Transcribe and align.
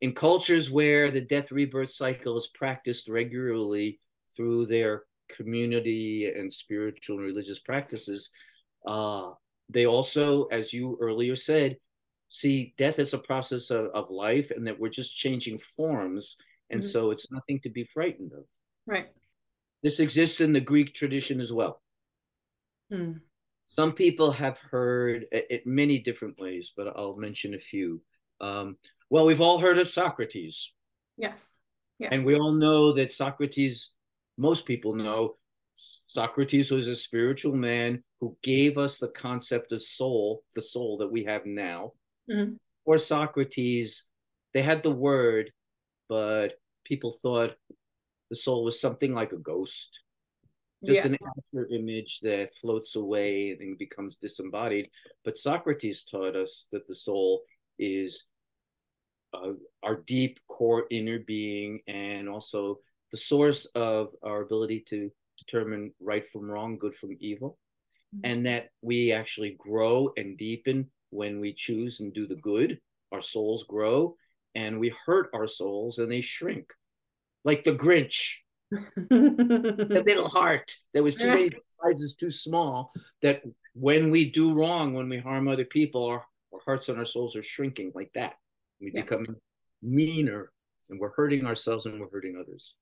in 0.00 0.12
cultures 0.12 0.70
where 0.70 1.10
the 1.10 1.20
death 1.20 1.50
rebirth 1.50 1.92
cycle 1.92 2.36
is 2.36 2.48
practiced 2.48 3.08
regularly 3.08 3.98
through 4.36 4.66
their 4.66 5.04
community 5.28 6.30
and 6.34 6.52
spiritual 6.52 7.18
and 7.18 7.26
religious 7.26 7.58
practices, 7.58 8.30
uh, 8.86 9.30
they 9.68 9.86
also, 9.86 10.44
as 10.44 10.72
you 10.72 10.98
earlier 11.00 11.34
said, 11.34 11.76
see 12.28 12.74
death 12.76 12.98
as 12.98 13.14
a 13.14 13.18
process 13.18 13.70
of, 13.70 13.86
of 13.94 14.10
life 14.10 14.50
and 14.50 14.66
that 14.66 14.78
we're 14.78 14.88
just 14.88 15.16
changing 15.16 15.58
forms. 15.58 16.36
And 16.70 16.80
mm-hmm. 16.80 16.88
so 16.88 17.10
it's 17.10 17.32
nothing 17.32 17.60
to 17.60 17.70
be 17.70 17.84
frightened 17.84 18.32
of. 18.32 18.44
Right. 18.86 19.08
This 19.82 20.00
exists 20.00 20.40
in 20.40 20.52
the 20.52 20.60
Greek 20.60 20.94
tradition 20.94 21.40
as 21.40 21.52
well. 21.52 21.80
Hmm. 22.90 23.12
Some 23.66 23.92
people 23.92 24.30
have 24.30 24.58
heard 24.58 25.26
it 25.32 25.66
many 25.66 25.98
different 25.98 26.38
ways, 26.38 26.72
but 26.76 26.86
I'll 26.86 27.16
mention 27.16 27.54
a 27.54 27.58
few. 27.58 28.00
Um, 28.40 28.76
well, 29.10 29.26
we've 29.26 29.40
all 29.40 29.58
heard 29.58 29.78
of 29.78 29.88
Socrates. 29.88 30.72
Yes. 31.16 31.50
Yeah. 31.98 32.08
And 32.12 32.24
we 32.24 32.36
all 32.36 32.52
know 32.52 32.92
that 32.92 33.12
Socrates, 33.12 33.92
most 34.36 34.66
people 34.66 34.94
know, 34.94 35.36
Socrates 36.06 36.70
was 36.70 36.88
a 36.88 36.96
spiritual 36.96 37.54
man 37.54 38.02
who 38.20 38.36
gave 38.42 38.78
us 38.78 38.98
the 38.98 39.08
concept 39.08 39.72
of 39.72 39.82
soul, 39.82 40.42
the 40.54 40.62
soul 40.62 40.98
that 40.98 41.10
we 41.10 41.24
have 41.24 41.46
now. 41.46 41.92
Mm-hmm. 42.30 42.54
Or 42.84 42.98
Socrates, 42.98 44.06
they 44.54 44.62
had 44.62 44.82
the 44.82 44.90
word, 44.90 45.50
but 46.08 46.54
people 46.84 47.18
thought 47.22 47.56
the 48.30 48.36
soul 48.36 48.64
was 48.64 48.80
something 48.80 49.12
like 49.12 49.32
a 49.32 49.38
ghost 49.38 50.00
just 50.84 50.98
yeah. 50.98 51.06
an 51.06 51.16
after 51.38 51.66
image 51.74 52.20
that 52.20 52.54
floats 52.54 52.96
away 52.96 53.56
and 53.58 53.78
becomes 53.78 54.16
disembodied. 54.16 54.88
But 55.24 55.36
Socrates 55.36 56.04
taught 56.04 56.36
us 56.36 56.68
that 56.72 56.86
the 56.86 56.94
soul 56.94 57.42
is 57.78 58.24
uh, 59.34 59.52
our 59.82 59.96
deep 60.06 60.38
core 60.48 60.86
inner 60.90 61.18
being 61.18 61.80
and 61.86 62.28
also 62.28 62.78
the 63.12 63.16
source 63.16 63.66
of 63.74 64.08
our 64.22 64.42
ability 64.42 64.84
to 64.88 65.10
determine 65.38 65.92
right 66.00 66.24
from 66.30 66.50
wrong, 66.50 66.78
good 66.78 66.94
from 66.94 67.16
evil, 67.20 67.58
mm-hmm. 68.14 68.30
and 68.30 68.46
that 68.46 68.70
we 68.82 69.12
actually 69.12 69.56
grow 69.58 70.10
and 70.16 70.38
deepen 70.38 70.90
when 71.10 71.40
we 71.40 71.52
choose 71.52 72.00
and 72.00 72.12
do 72.12 72.26
the 72.26 72.36
good. 72.36 72.80
Our 73.12 73.22
souls 73.22 73.64
grow 73.64 74.16
and 74.56 74.80
we 74.80 74.92
hurt 75.04 75.30
our 75.34 75.46
souls 75.46 75.98
and 75.98 76.10
they 76.10 76.22
shrink 76.22 76.72
like 77.44 77.62
the 77.62 77.72
Grinch 77.72 78.38
the 78.70 80.02
little 80.04 80.28
heart 80.28 80.74
that 80.92 81.04
was 81.04 81.14
too 81.14 81.28
many 81.28 81.50
sizes 81.80 82.16
too 82.16 82.30
small 82.30 82.90
that 83.22 83.42
when 83.74 84.10
we 84.10 84.28
do 84.28 84.52
wrong 84.52 84.92
when 84.92 85.08
we 85.08 85.18
harm 85.18 85.46
other 85.46 85.64
people 85.64 86.04
our, 86.06 86.24
our 86.52 86.60
hearts 86.64 86.88
and 86.88 86.98
our 86.98 87.04
souls 87.04 87.36
are 87.36 87.42
shrinking 87.42 87.92
like 87.94 88.10
that 88.14 88.34
we 88.80 88.90
yeah. 88.92 89.02
become 89.02 89.26
meaner 89.82 90.50
and 90.90 91.00
we're 91.00 91.14
hurting 91.14 91.46
ourselves 91.46 91.86
and 91.86 92.00
we're 92.00 92.10
hurting 92.10 92.36
others 92.40 92.74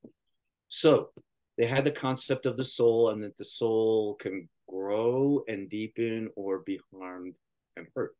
so 0.68 1.10
they 1.56 1.66
had 1.66 1.84
the 1.84 1.90
concept 1.90 2.46
of 2.46 2.56
the 2.56 2.64
soul 2.64 3.10
and 3.10 3.22
that 3.22 3.36
the 3.36 3.44
soul 3.44 4.14
can 4.14 4.48
grow 4.68 5.42
and 5.48 5.70
deepen 5.70 6.28
or 6.36 6.60
be 6.60 6.80
harmed 6.92 7.34
and 7.76 7.86
hurt 7.94 8.14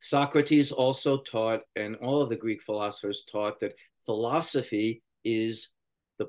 Socrates 0.00 0.72
also 0.72 1.18
taught, 1.18 1.60
and 1.76 1.96
all 1.96 2.22
of 2.22 2.30
the 2.30 2.36
Greek 2.36 2.62
philosophers 2.62 3.24
taught, 3.30 3.60
that 3.60 3.74
philosophy 4.06 5.02
is 5.24 5.68
the 6.18 6.26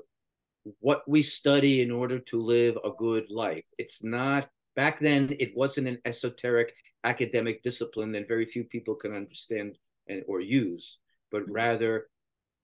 what 0.80 1.02
we 1.08 1.22
study 1.22 1.80
in 1.80 1.90
order 1.90 2.18
to 2.18 2.40
live 2.40 2.76
a 2.84 2.90
good 2.90 3.30
life. 3.30 3.64
It's 3.78 4.04
not 4.04 4.48
back 4.76 4.98
then 4.98 5.34
it 5.38 5.52
wasn't 5.56 5.88
an 5.88 5.98
esoteric 6.04 6.74
academic 7.04 7.62
discipline 7.62 8.12
that 8.12 8.28
very 8.28 8.46
few 8.46 8.64
people 8.64 8.94
can 8.94 9.14
understand 9.14 9.76
and 10.08 10.22
or 10.26 10.40
use, 10.40 10.98
but 11.30 11.42
mm-hmm. 11.42 11.52
rather 11.52 12.06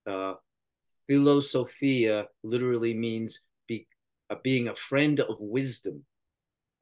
uh, 0.07 0.35
philosophia 1.07 2.27
literally 2.43 2.95
means 2.95 3.41
be, 3.67 3.87
uh, 4.31 4.37
being 4.43 4.69
a 4.69 4.75
friend 4.75 5.21
of 5.21 5.37
wisdom. 5.39 6.05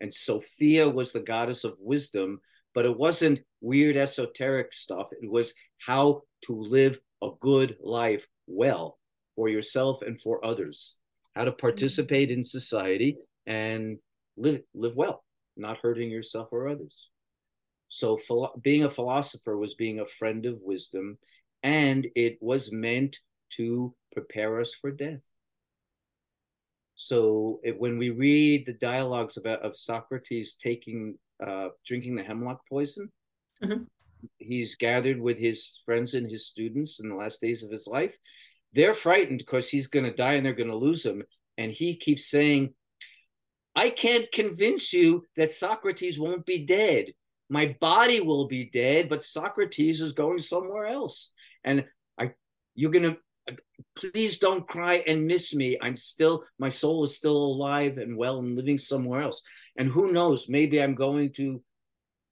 And 0.01 0.13
Sophia 0.13 0.89
was 0.89 1.13
the 1.13 1.21
goddess 1.21 1.65
of 1.65 1.77
wisdom, 1.79 2.41
but 2.75 2.85
it 2.85 2.97
wasn't 2.97 3.41
weird 3.61 3.97
esoteric 3.97 4.73
stuff. 4.73 5.09
It 5.23 5.31
was 5.31 5.55
how 5.79 6.23
to 6.45 6.53
live 6.53 6.99
a 7.23 7.31
good 7.41 7.77
life 7.81 8.27
well 8.47 8.99
for 9.35 9.49
yourself 9.49 10.03
and 10.03 10.21
for 10.21 10.45
others, 10.45 10.99
how 11.35 11.45
to 11.45 11.53
participate 11.53 12.31
in 12.31 12.45
society 12.45 13.17
and 13.47 13.99
live 14.37 14.63
live 14.75 14.97
well, 14.97 15.25
not 15.57 15.79
hurting 15.79 16.11
yourself 16.11 16.49
or 16.53 16.69
others. 16.69 17.11
So 17.89 18.17
philo- 18.17 18.59
being 18.61 18.85
a 18.85 18.91
philosopher 18.91 19.57
was 19.57 19.75
being 19.75 20.01
a 20.01 20.07
friend 20.07 20.47
of 20.47 20.61
wisdom, 20.61 21.19
and 21.63 22.07
it 22.15 22.39
was 22.41 22.73
meant 22.73 23.19
to 23.57 23.95
prepare 24.13 24.61
us 24.61 24.75
for 24.75 24.91
death. 24.91 25.23
So 26.97 27.61
when 27.79 27.99
we 27.99 28.11
read 28.11 28.65
the 28.67 28.73
dialogues 28.73 29.37
about 29.37 29.63
of 29.63 29.77
Socrates 29.77 30.57
taking 30.61 31.19
uh, 31.47 31.69
drinking 31.87 32.17
the 32.17 32.23
hemlock 32.23 32.63
poison, 32.69 33.13
mm-hmm. 33.63 33.83
he's 34.39 34.75
gathered 34.75 35.21
with 35.21 35.39
his 35.39 35.81
friends 35.85 36.15
and 36.15 36.31
his 36.31 36.47
students 36.47 36.99
in 36.99 37.11
the 37.11 37.15
last 37.15 37.41
days 37.41 37.63
of 37.63 37.71
his 37.71 37.87
life, 37.87 38.17
they're 38.73 38.95
frightened 38.95 39.39
because 39.39 39.69
he's 39.69 39.87
going 39.87 40.07
to 40.07 40.17
die 40.17 40.35
and 40.35 40.47
they're 40.47 40.55
going 40.55 40.71
to 40.71 40.77
lose 40.77 41.05
him. 41.05 41.23
And 41.59 41.71
he 41.71 41.97
keeps 41.97 42.31
saying, 42.31 42.75
I 43.77 43.91
can't 43.91 44.31
convince 44.33 44.95
you 44.95 45.25
that 45.37 45.53
Socrates 45.53 46.19
won't 46.19 46.47
be 46.47 46.65
dead. 46.65 47.13
My 47.51 47.77
body 47.79 48.21
will 48.21 48.49
be 48.49 48.71
dead, 48.71 49.11
but 49.11 49.23
Socrates 49.23 50.01
is 50.01 50.13
going 50.13 50.41
somewhere 50.41 50.87
else. 50.87 51.33
And 51.63 51.85
I, 52.19 52.33
you're 52.75 52.91
going 52.91 53.15
to, 53.15 53.57
please 53.95 54.39
don't 54.39 54.67
cry 54.67 55.05
and 55.07 55.27
miss 55.27 55.55
me. 55.55 55.77
I'm 55.81 55.95
still, 55.95 56.45
my 56.59 56.71
soul 56.71 57.05
is 57.05 57.15
still 57.15 57.37
alive 57.37 57.99
and 57.99 58.17
well 58.17 58.39
and 58.39 58.57
living 58.57 58.79
somewhere 58.79 59.21
else. 59.21 59.43
And 59.77 59.89
who 59.89 60.11
knows, 60.11 60.49
maybe 60.49 60.83
I'm 60.83 60.95
going 60.95 61.35
to 61.35 61.63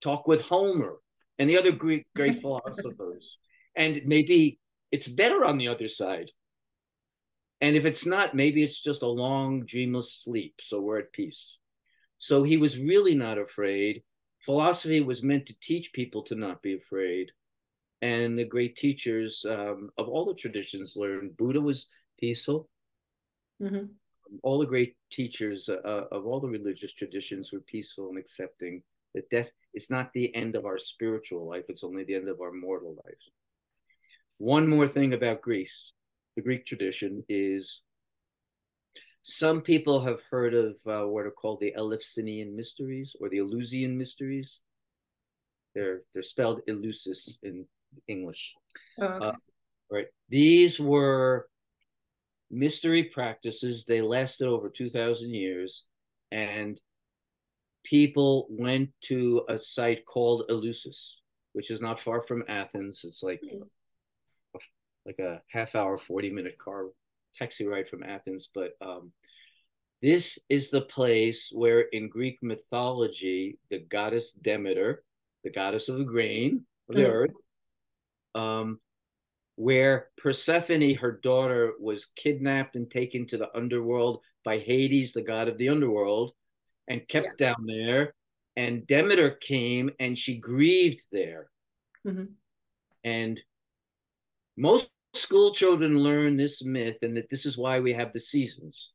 talk 0.01 0.27
with 0.27 0.43
Homer 0.47 0.97
and 1.39 1.49
the 1.49 1.59
other 1.59 1.73
Greek 1.73 2.07
great 2.17 2.41
philosophers. 2.41 3.39
And 3.77 4.01
maybe 4.07 4.59
it's 4.91 5.09
better 5.09 5.45
on 5.45 5.59
the 5.59 5.69
other 5.69 5.89
side. 5.89 6.31
And 7.65 7.77
if 7.77 7.87
it's 7.87 8.05
not, 8.05 8.35
maybe 8.35 8.63
it's 8.63 8.83
just 8.83 9.01
a 9.01 9.07
long, 9.07 9.65
dreamless 9.65 10.13
sleep. 10.13 10.57
So 10.61 10.83
we're 10.83 10.99
at 10.99 11.15
peace. 11.15 11.61
So 12.19 12.43
he 12.43 12.59
was 12.59 12.79
really 12.79 13.15
not 13.15 13.39
afraid. 13.39 14.03
Philosophy 14.41 15.01
was 15.01 15.23
meant 15.23 15.47
to 15.47 15.59
teach 15.63 15.95
people 15.95 16.25
to 16.25 16.35
not 16.35 16.61
be 16.61 16.75
afraid. 16.75 17.33
And 18.03 18.39
the 18.39 18.45
great 18.45 18.77
teachers 18.77 19.47
um, 19.49 19.89
of 19.97 20.11
all 20.11 20.27
the 20.27 20.35
traditions 20.35 20.95
learned 20.95 21.39
Buddha 21.39 21.59
was 21.59 21.87
peaceful. 22.21 22.69
Mm-hmm. 23.63 23.87
All 24.43 24.59
the 24.59 24.67
great 24.67 24.99
teachers 25.11 25.71
uh, 25.71 26.05
of 26.13 26.27
all 26.27 26.41
the 26.41 26.49
religious 26.49 26.93
traditions 26.93 27.51
were 27.51 27.61
peaceful 27.61 28.11
and 28.11 28.19
accepting 28.19 28.83
that 29.15 29.31
death 29.31 29.49
is 29.73 29.89
not 29.89 30.13
the 30.13 30.35
end 30.37 30.55
of 30.55 30.67
our 30.67 30.77
spiritual 30.77 31.49
life, 31.49 31.65
it's 31.71 31.83
only 31.83 32.05
the 32.05 32.15
end 32.15 32.29
of 32.29 32.43
our 32.43 32.53
mortal 32.53 32.95
life. 33.07 33.25
One 34.37 34.69
more 34.69 34.87
thing 34.87 35.15
about 35.15 35.41
Greece, 35.41 35.93
the 36.37 36.43
Greek 36.43 36.67
tradition 36.67 37.25
is 37.29 37.83
some 39.23 39.63
people 39.63 40.05
have 40.05 40.21
heard 40.31 40.55
of 40.55 40.77
uh, 40.87 41.07
what 41.07 41.27
are 41.27 41.31
called 41.31 41.61
the 41.61 41.75
Eleusinian 41.75 42.55
mysteries 42.55 43.17
or 43.21 43.29
the 43.29 43.39
Eleusinian 43.39 43.97
mysteries. 43.97 44.61
They're 45.75 46.03
they're 46.13 46.23
spelled 46.23 46.61
Eleusis 46.69 47.39
in 47.43 47.67
English. 48.07 48.55
Oh, 49.01 49.07
okay. 49.07 49.27
uh, 49.27 49.33
right. 49.91 50.07
These 50.29 50.79
were 50.79 51.49
mystery 52.51 53.05
practices. 53.05 53.85
They 53.85 54.03
lasted 54.03 54.47
over 54.47 54.69
two 54.69 54.91
thousand 54.91 55.35
years, 55.35 55.87
and 56.31 56.81
people 57.83 58.47
went 58.51 58.91
to 59.05 59.45
a 59.49 59.59
site 59.59 60.05
called 60.05 60.45
Eleusis, 60.51 61.17
which 61.55 61.71
is 61.71 61.81
not 61.81 61.99
far 61.99 62.23
from 62.23 62.45
Athens. 62.47 63.05
It's 63.05 63.23
like 63.23 63.41
mm-hmm 63.43 63.65
like 65.07 65.19
a 65.19 65.43
half 65.49 65.75
hour, 65.75 65.99
40 65.99 66.31
minute 66.31 66.59
car 66.59 66.87
taxi 67.37 67.67
ride 67.67 67.89
from 67.89 68.03
Athens. 68.03 68.49
But 68.55 68.73
um, 68.81 69.13
this 70.03 70.39
is 70.49 70.71
the 70.71 70.83
place 70.83 71.51
where 71.53 71.81
in 71.81 72.09
Greek 72.09 72.39
mythology, 72.43 73.59
the 73.71 73.79
goddess 73.79 74.33
Demeter, 74.33 75.03
the 75.43 75.51
goddess 75.51 75.89
of 75.89 75.99
the 75.99 76.05
grain 76.05 76.65
of 76.89 76.97
the 76.97 77.03
mm. 77.03 77.11
earth, 77.11 77.31
um, 78.35 78.81
where 79.57 80.09
Persephone, 80.17 80.95
her 80.95 81.21
daughter, 81.23 81.73
was 81.81 82.07
kidnapped 82.17 82.77
and 82.77 82.91
taken 82.91 83.27
to 83.27 83.37
the 83.37 83.57
underworld 83.57 84.21
by 84.45 84.59
Hades, 84.59 85.13
the 85.13 85.23
god 85.23 85.49
of 85.49 85.59
the 85.59 85.69
underworld, 85.69 86.33
and 86.89 87.07
kept 87.09 87.41
yeah. 87.41 87.49
down 87.49 87.67
there. 87.67 88.15
And 88.57 88.87
Demeter 88.87 89.31
came 89.31 89.91
and 89.99 90.19
she 90.19 90.39
grieved 90.39 91.07
there. 91.11 91.49
Mm-hmm. 92.07 92.25
And 93.03 93.41
most 94.57 94.91
school 95.15 95.53
children 95.53 95.99
learn 95.99 96.37
this 96.37 96.65
myth 96.65 96.99
and 97.03 97.17
that 97.17 97.31
this 97.31 97.47
is 97.47 97.57
why 97.57 97.81
we 97.81 97.93
have 97.93 98.13
the 98.13 98.21
seasons, 98.21 98.93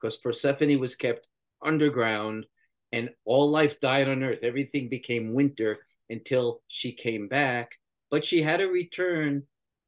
because 0.00 0.16
Persephone 0.16 0.78
was 0.78 0.94
kept 0.94 1.28
underground 1.64 2.46
and 2.92 3.10
all 3.24 3.50
life 3.50 3.80
died 3.80 4.08
on 4.08 4.22
earth. 4.22 4.40
Everything 4.42 4.88
became 4.88 5.32
winter 5.32 5.78
until 6.10 6.60
she 6.68 6.92
came 6.92 7.26
back 7.28 7.72
but 8.12 8.26
she 8.26 8.42
had 8.42 8.60
a 8.60 8.68
return. 8.68 9.42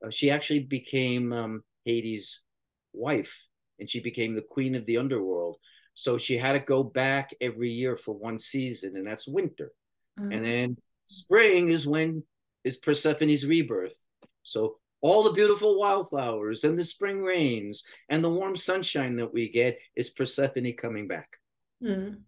Uh, 0.04 0.10
she 0.10 0.30
actually 0.30 0.60
became 0.60 1.32
um, 1.32 1.62
Hades' 1.84 2.40
wife, 2.94 3.46
and 3.78 3.88
she 3.88 4.00
became 4.00 4.34
the 4.34 4.40
queen 4.40 4.74
of 4.74 4.86
the 4.86 4.96
underworld. 4.96 5.58
So 5.92 6.16
she 6.16 6.38
had 6.38 6.52
to 6.52 6.58
go 6.58 6.82
back 6.82 7.34
every 7.40 7.70
year 7.70 7.96
for 7.96 8.12
one 8.12 8.38
season, 8.38 8.96
and 8.96 9.06
that's 9.06 9.28
winter. 9.28 9.70
Mm-hmm. 10.18 10.32
And 10.32 10.44
then 10.44 10.76
spring 11.04 11.68
is 11.68 11.86
when 11.86 12.24
is 12.64 12.78
Persephone's 12.78 13.44
rebirth. 13.44 13.94
So 14.42 14.78
all 15.04 15.22
the 15.22 15.32
beautiful 15.32 15.78
wildflowers 15.78 16.64
and 16.64 16.78
the 16.78 16.82
spring 16.82 17.22
rains 17.22 17.84
and 18.08 18.24
the 18.24 18.30
warm 18.30 18.56
sunshine 18.56 19.16
that 19.16 19.34
we 19.34 19.50
get 19.50 19.78
is 19.94 20.08
Persephone 20.08 20.72
coming 20.72 21.06
back. 21.06 21.36
Mm. 21.82 22.20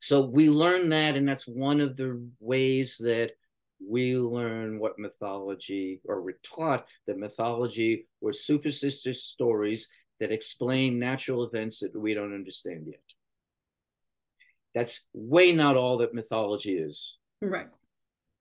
So 0.00 0.22
we 0.22 0.50
learn 0.50 0.88
that, 0.88 1.14
and 1.14 1.28
that's 1.28 1.46
one 1.46 1.80
of 1.80 1.96
the 1.96 2.20
ways 2.40 2.96
that 2.98 3.30
we 3.80 4.16
learn 4.16 4.80
what 4.80 4.98
mythology, 4.98 6.00
or 6.04 6.20
we're 6.20 6.40
taught 6.42 6.88
that 7.06 7.16
mythology 7.16 8.08
were 8.20 8.32
superstitious 8.32 9.22
stories 9.22 9.88
that 10.18 10.32
explain 10.32 10.98
natural 10.98 11.44
events 11.44 11.78
that 11.78 11.94
we 11.94 12.12
don't 12.12 12.34
understand 12.34 12.86
yet. 12.88 13.04
That's 14.74 15.02
way 15.12 15.52
not 15.52 15.76
all 15.76 15.98
that 15.98 16.12
mythology 16.12 16.72
is. 16.76 17.18
Right. 17.40 17.68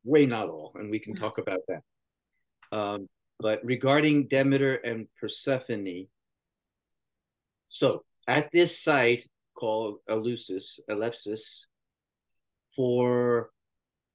Way 0.04 0.26
not 0.26 0.50
all, 0.50 0.72
and 0.74 0.90
we 0.90 0.98
can 0.98 1.14
talk 1.14 1.38
about 1.38 1.60
that. 1.68 1.84
Um, 2.72 3.10
but 3.42 3.60
regarding 3.66 4.28
Demeter 4.28 4.76
and 4.76 5.08
Persephone, 5.20 6.08
so 7.70 8.04
at 8.28 8.52
this 8.52 8.80
site 8.80 9.28
called 9.56 9.98
Eleusis, 10.10 10.80
Eleusis, 10.90 11.66
for 12.76 13.50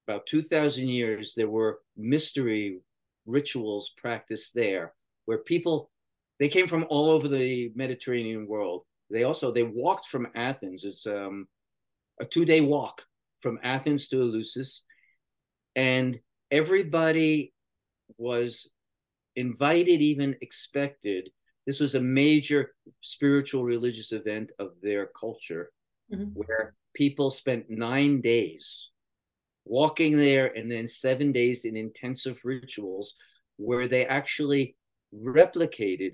about 0.07 0.27
2,000 0.27 0.89
years, 0.89 1.35
there 1.35 1.49
were 1.49 1.81
mystery 1.97 2.81
rituals 3.27 3.93
practiced 3.97 4.55
there 4.55 4.95
where 5.25 5.39
people, 5.39 5.91
they 6.39 6.49
came 6.49 6.69
from 6.69 6.87
all 6.89 7.11
over 7.11 7.29
the 7.29 7.73
Mediterranean 7.75 8.47
world. 8.47 8.83
They 9.11 9.25
also, 9.25 9.53
they 9.53 9.65
walked 9.65 10.07
from 10.07 10.29
Athens. 10.35 10.85
It's 10.85 11.07
um, 11.07 11.49
a 12.21 12.25
two-day 12.25 12.61
walk 12.61 13.03
from 13.41 13.59
Athens 13.63 14.07
to 14.09 14.17
Eleusis. 14.17 14.83
And 15.75 16.21
everybody 16.51 17.53
was 18.19 18.71
invited, 19.37 20.03
even 20.03 20.37
expected. 20.41 21.31
This 21.67 21.81
was 21.81 21.95
a 21.95 22.01
major 22.01 22.73
spiritual 23.03 23.65
religious 23.65 24.13
event 24.13 24.53
of 24.59 24.73
their 24.83 25.07
culture 25.19 25.71
mm-hmm. 26.13 26.31
where 26.35 26.75
people 26.95 27.31
spent 27.31 27.69
nine 27.69 28.21
days 28.21 28.91
walking 29.65 30.17
there 30.17 30.57
and 30.57 30.71
then 30.71 30.87
seven 30.87 31.33
days 31.33 31.65
in 31.65 31.77
intensive 31.77 32.39
rituals 32.45 33.17
where 33.57 33.89
they 33.89 34.07
actually 34.07 34.77
replicated 35.15 36.13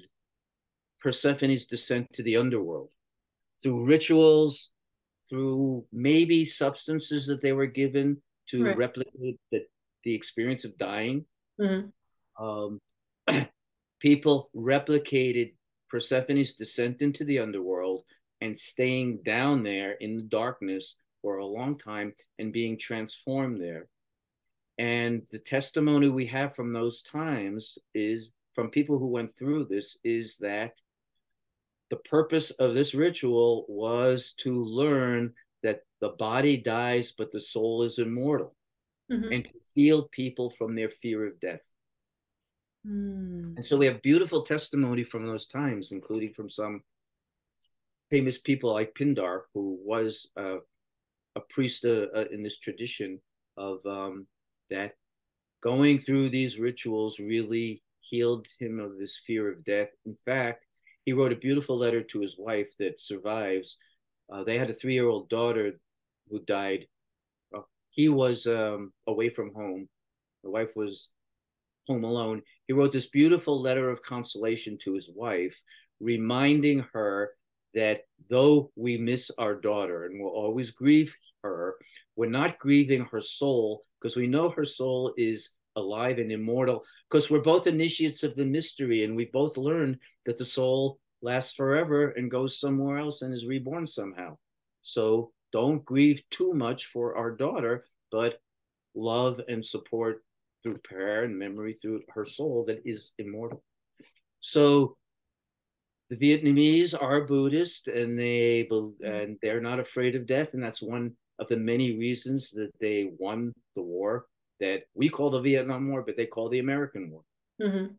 Persephone's 1.03 1.67
descent 1.67 2.13
to 2.13 2.23
the 2.23 2.37
underworld 2.37 2.91
through 3.63 3.85
rituals, 3.85 4.71
through 5.29 5.85
maybe 5.93 6.45
substances 6.45 7.27
that 7.27 7.43
they 7.43 7.53
were 7.53 7.67
given 7.67 8.21
to 8.49 8.65
right. 8.65 8.77
replicate 8.77 9.39
the, 9.51 9.61
the 10.05 10.15
experience 10.15 10.65
of 10.65 10.77
dying. 10.79 11.25
Mm-hmm. 11.61 12.45
Um, 12.45 12.81
people 14.01 14.51
replicated 14.55 15.55
Persephone's 15.89 16.55
descent 16.55 17.03
into 17.03 17.25
the 17.25 17.39
underworld 17.39 18.05
and 18.41 18.57
staying 18.57 19.21
down 19.25 19.63
there 19.63 19.93
in 19.93 20.17
the 20.17 20.23
darkness 20.23 20.97
for 21.21 21.39
a 21.39 21.47
long 21.47 21.79
time 21.79 22.13
and 22.39 22.53
being 22.53 22.79
transformed 22.79 23.61
there. 23.61 23.89
And 24.79 25.27
the 25.31 25.39
testimony 25.39 26.09
we 26.09 26.27
have 26.27 26.57
from 26.57 26.73
those 26.73 27.03
times 27.03 27.79
is 27.95 28.31
from 28.55 28.71
people 28.71 28.99
who 28.99 29.07
went 29.07 29.37
through 29.37 29.67
this 29.67 29.99
is 30.03 30.39
that 30.39 30.73
the 31.91 31.97
purpose 31.97 32.51
of 32.53 32.75
this 32.75 32.95
ritual 32.95 33.67
was 33.69 34.35
to 34.39 34.65
learn 34.65 35.35
that 35.63 35.83
the 36.01 36.09
body 36.09 36.57
dies, 36.57 37.13
but 37.17 37.31
the 37.31 37.41
soul 37.41 37.83
is 37.83 37.99
immortal, 37.99 38.55
mm-hmm. 39.11 39.31
and 39.31 39.45
to 39.45 39.51
heal 39.75 40.09
people 40.11 40.51
from 40.51 40.75
their 40.75 40.89
fear 40.89 41.27
of 41.27 41.39
death. 41.39 41.61
Mm. 42.87 43.57
And 43.57 43.65
so 43.65 43.77
we 43.77 43.87
have 43.87 44.03
beautiful 44.03 44.43
testimony 44.43 45.05
from 45.05 45.27
those 45.27 45.47
times, 45.47 45.93
including 45.93 46.33
from 46.35 46.51
some 46.51 46.83
famous 48.11 48.39
people 48.39 48.73
like 48.73 48.95
Pindar, 48.95 49.43
who 49.55 49.79
was 49.85 50.31
uh, 50.37 50.59
a 51.37 51.41
priest 51.51 51.85
uh, 51.85 52.07
uh, 52.15 52.25
in 52.33 52.43
this 52.43 52.59
tradition 52.59 53.21
of 53.57 53.79
um, 53.87 54.27
that 54.71 54.93
going 55.63 55.99
through 55.99 56.31
these 56.31 56.59
rituals 56.59 57.19
really 57.19 57.83
healed 58.01 58.47
him 58.59 58.81
of 58.81 58.99
his 58.99 59.21
fear 59.27 59.51
of 59.51 59.65
death. 59.65 59.89
In 60.05 60.17
fact, 60.25 60.67
he 61.05 61.13
wrote 61.13 61.33
a 61.33 61.37
beautiful 61.37 61.77
letter 61.77 62.03
to 62.03 62.21
his 62.21 62.37
wife 62.39 62.69
that 62.79 63.01
survives. 63.01 63.79
Uh, 64.33 64.45
they 64.45 64.59
had 64.59 64.71
a 64.71 64.75
three 64.75 64.95
year 64.95 65.09
old 65.09 65.29
daughter 65.29 65.73
who 66.29 66.41
died. 66.41 66.87
Uh, 67.57 67.61
he 67.91 68.09
was 68.09 68.47
um, 68.47 68.93
away 69.07 69.29
from 69.29 69.55
home. 69.55 69.89
The 70.45 70.51
wife 70.51 70.71
was 70.75 71.11
home 71.87 72.05
alone, 72.05 72.43
he 72.67 72.73
wrote 72.73 72.93
this 72.93 73.09
beautiful 73.09 73.61
letter 73.61 73.91
of 73.91 74.03
consolation 74.03 74.79
to 74.79 74.95
his 74.95 75.09
wife, 75.15 75.61
reminding 76.01 76.85
her 76.93 77.33
that 77.75 78.03
though 78.29 78.71
we 78.77 78.99
miss 78.99 79.31
our 79.39 79.55
daughter 79.55 80.05
and 80.05 80.21
will 80.21 80.31
always 80.31 80.71
grieve 80.71 81.15
her, 81.43 81.77
we're 82.17 82.29
not 82.29 82.59
grieving 82.59 83.05
her 83.07 83.21
soul 83.21 83.83
because 84.01 84.17
we 84.17 84.27
know 84.27 84.51
her 84.51 84.65
soul 84.65 85.15
is 85.17 85.51
alive 85.77 86.19
and 86.19 86.31
immortal 86.31 86.85
because 87.11 87.31
we're 87.31 87.41
both 87.41 87.67
initiates 87.67 88.23
of 88.23 88.37
the 88.37 88.45
mystery 88.45 89.05
and 89.05 89.17
we 89.17 89.25
both 89.27 89.57
learned 89.57 89.99
that 90.27 90.37
the 90.37 90.45
soul 90.45 90.99
lasts 91.23 91.55
forever 91.55 92.11
and 92.11 92.31
goes 92.31 92.59
somewhere 92.61 92.99
else 92.99 93.23
and 93.23 93.33
is 93.33 93.47
reborn 93.47 93.87
somehow. 93.87 94.37
So 94.83 95.33
don't 95.53 95.85
grieve 95.85 96.23
too 96.31 96.53
much 96.53 96.87
for 96.87 97.17
our 97.17 97.31
daughter, 97.31 97.85
but 98.11 98.41
love 98.95 99.41
and 99.49 99.65
support 99.65 100.23
through 100.63 100.79
prayer 100.79 101.25
and 101.25 101.39
memory 101.39 101.75
through 101.81 102.03
her 102.15 102.25
soul 102.25 102.65
that 102.67 102.83
is 102.85 103.13
immortal. 103.19 103.63
So 104.41 104.97
the 106.11 106.17
Vietnamese 106.17 106.95
are 107.01 107.23
Buddhist 107.23 107.89
and 107.89 108.19
they 108.19 108.69
and 109.03 109.39
they're 109.41 109.61
not 109.61 109.81
afraid 109.81 110.15
of 110.15 110.27
death, 110.27 110.51
and 110.53 110.63
that's 110.63 110.83
one 110.83 111.17
of 111.39 111.49
the 111.49 111.57
many 111.57 111.97
reasons 111.97 112.51
that 112.51 112.71
they 112.81 113.11
won 113.19 113.53
the 113.77 113.83
war 113.83 114.27
that 114.61 114.83
we 114.95 115.09
call 115.09 115.31
the 115.31 115.41
Vietnam 115.41 115.91
War, 115.91 116.03
but 116.03 116.17
they 116.17 116.27
call 116.27 116.49
the 116.49 116.61
American 116.61 117.11
War. 117.11 117.23
Mm-hmm. 117.61 117.95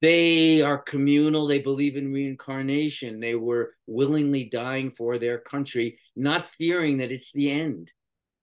They 0.00 0.62
are 0.62 0.78
communal. 0.78 1.46
They 1.46 1.60
believe 1.60 1.96
in 1.96 2.12
reincarnation. 2.12 3.20
They 3.20 3.34
were 3.34 3.74
willingly 3.86 4.44
dying 4.44 4.90
for 4.90 5.18
their 5.18 5.38
country, 5.38 5.98
not 6.14 6.50
fearing 6.58 6.98
that 6.98 7.10
it's 7.10 7.32
the 7.32 7.50
end, 7.50 7.90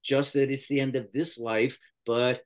just 0.03 0.33
that 0.33 0.51
it's 0.51 0.67
the 0.67 0.79
end 0.79 0.95
of 0.95 1.11
this 1.13 1.37
life, 1.37 1.77
but 2.05 2.41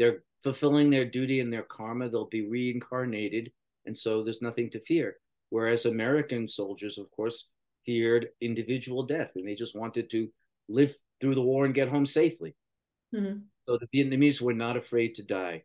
they're 0.00 0.22
fulfilling 0.42 0.88
their 0.88 1.04
duty 1.04 1.40
and 1.40 1.52
their 1.52 1.62
karma. 1.62 2.08
They'll 2.08 2.24
be 2.24 2.48
reincarnated. 2.48 3.52
And 3.84 3.96
so 3.96 4.24
there's 4.24 4.40
nothing 4.40 4.70
to 4.70 4.80
fear. 4.80 5.18
Whereas 5.50 5.84
American 5.84 6.48
soldiers, 6.48 6.96
of 6.96 7.10
course, 7.10 7.48
feared 7.84 8.28
individual 8.40 9.02
death 9.02 9.32
and 9.36 9.46
they 9.46 9.54
just 9.54 9.76
wanted 9.76 10.10
to 10.10 10.28
live 10.70 10.94
through 11.20 11.34
the 11.34 11.42
war 11.42 11.66
and 11.66 11.74
get 11.74 11.90
home 11.90 12.06
safely. 12.06 12.54
Mm-hmm. 13.14 13.40
So 13.68 13.78
the 13.78 13.88
Vietnamese 13.94 14.40
were 14.40 14.54
not 14.54 14.78
afraid 14.78 15.14
to 15.16 15.22
die 15.22 15.64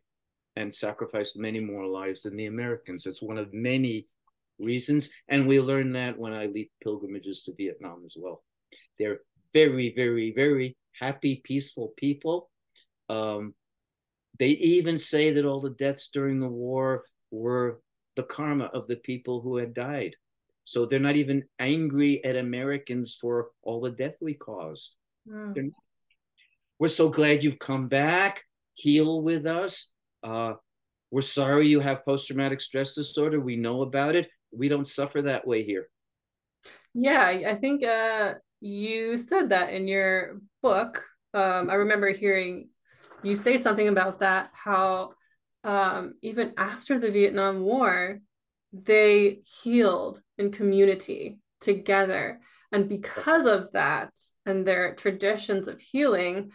and 0.54 0.74
sacrificed 0.74 1.38
many 1.38 1.60
more 1.60 1.86
lives 1.86 2.22
than 2.22 2.36
the 2.36 2.46
Americans. 2.46 3.06
It's 3.06 3.22
one 3.22 3.38
of 3.38 3.54
many 3.54 4.06
reasons. 4.58 5.08
And 5.28 5.48
we 5.48 5.60
learn 5.60 5.92
that 5.92 6.18
when 6.18 6.34
I 6.34 6.46
lead 6.46 6.68
pilgrimages 6.82 7.42
to 7.44 7.54
Vietnam 7.56 8.02
as 8.04 8.16
well. 8.18 8.42
They're 8.98 9.20
very, 9.54 9.94
very, 9.96 10.34
very 10.34 10.76
happy, 10.92 11.40
peaceful 11.42 11.94
people. 11.96 12.50
Um, 13.08 13.54
they 14.38 14.48
even 14.48 14.98
say 14.98 15.32
that 15.32 15.44
all 15.44 15.60
the 15.60 15.70
deaths 15.70 16.10
during 16.12 16.40
the 16.40 16.48
war 16.48 17.04
were 17.30 17.80
the 18.16 18.22
karma 18.22 18.64
of 18.66 18.86
the 18.88 18.96
people 18.96 19.40
who 19.40 19.56
had 19.56 19.74
died. 19.74 20.16
So 20.64 20.84
they're 20.84 20.98
not 20.98 21.16
even 21.16 21.44
angry 21.58 22.24
at 22.24 22.36
Americans 22.36 23.16
for 23.20 23.50
all 23.62 23.80
the 23.80 23.90
death 23.90 24.14
we 24.20 24.34
caused. 24.34 24.96
Mm. 25.28 25.70
We're 26.78 26.88
so 26.88 27.08
glad 27.08 27.44
you've 27.44 27.58
come 27.58 27.88
back. 27.88 28.42
Heal 28.74 29.22
with 29.22 29.46
us. 29.46 29.90
Uh, 30.22 30.54
we're 31.10 31.22
sorry 31.22 31.68
you 31.68 31.80
have 31.80 32.04
post 32.04 32.26
traumatic 32.26 32.60
stress 32.60 32.94
disorder. 32.94 33.40
We 33.40 33.56
know 33.56 33.82
about 33.82 34.16
it. 34.16 34.28
We 34.50 34.68
don't 34.68 34.86
suffer 34.86 35.22
that 35.22 35.46
way 35.46 35.62
here. 35.62 35.88
Yeah, 36.94 37.22
I 37.22 37.54
think 37.54 37.84
uh, 37.84 38.34
you 38.60 39.18
said 39.18 39.50
that 39.50 39.72
in 39.72 39.86
your 39.86 40.40
book. 40.62 41.04
Um, 41.32 41.70
I 41.70 41.74
remember 41.74 42.10
hearing 42.12 42.70
you 43.22 43.36
say 43.36 43.56
something 43.56 43.88
about 43.88 44.20
that, 44.20 44.50
how 44.52 45.12
um, 45.64 46.14
even 46.22 46.52
after 46.56 46.98
the 46.98 47.10
Vietnam 47.10 47.62
War, 47.62 48.20
they 48.72 49.40
healed 49.62 50.20
in 50.38 50.52
community 50.52 51.38
together. 51.60 52.40
And 52.72 52.88
because 52.88 53.46
of 53.46 53.72
that 53.72 54.10
and 54.44 54.66
their 54.66 54.94
traditions 54.94 55.66
of 55.68 55.80
healing, 55.80 56.52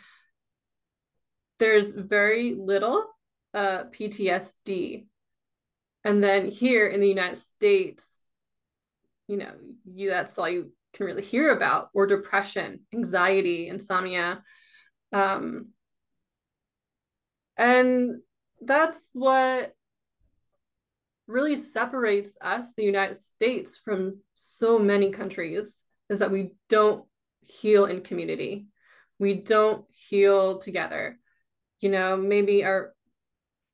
there's 1.60 1.92
very 1.92 2.56
little 2.56 3.06
uh, 3.54 3.84
PTSD. 3.86 5.06
And 6.04 6.24
then 6.24 6.48
here 6.48 6.88
in 6.88 7.02
the 7.02 7.08
United 7.08 7.38
States, 7.38 8.22
you 9.28 9.38
know, 9.38 9.52
you 9.86 10.10
that's 10.10 10.38
all 10.38 10.50
you 10.50 10.72
can 10.94 11.06
really 11.06 11.22
hear 11.22 11.50
about, 11.50 11.90
or 11.94 12.08
depression, 12.08 12.82
anxiety, 12.94 13.68
insomnia. 13.68 14.44
Um, 15.14 15.71
and 17.58 18.22
that's 18.62 19.10
what 19.14 19.74
really 21.28 21.56
separates 21.56 22.38
us, 22.42 22.74
the 22.74 22.84
United 22.84 23.20
States, 23.20 23.78
from 23.78 24.20
so 24.34 24.78
many 24.78 25.12
countries 25.12 25.82
is 26.10 26.20
that 26.20 26.32
we 26.32 26.52
don't 26.68 27.06
heal 27.42 27.86
in 27.86 28.02
community. 28.02 28.68
We 29.18 29.36
don't 29.36 29.86
heal 29.92 30.60
together. 30.60 31.18
You 31.80 31.90
know, 31.90 32.18
maybe 32.18 32.64
our 32.64 32.94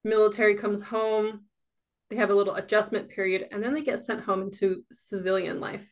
military 0.03 0.55
comes 0.55 0.81
home, 0.81 1.45
they 2.09 2.15
have 2.15 2.29
a 2.29 2.35
little 2.35 2.55
adjustment 2.55 3.09
period, 3.09 3.47
and 3.51 3.61
then 3.61 3.73
they 3.73 3.81
get 3.81 3.99
sent 3.99 4.21
home 4.21 4.43
into 4.43 4.83
civilian 4.93 5.59
life. 5.59 5.85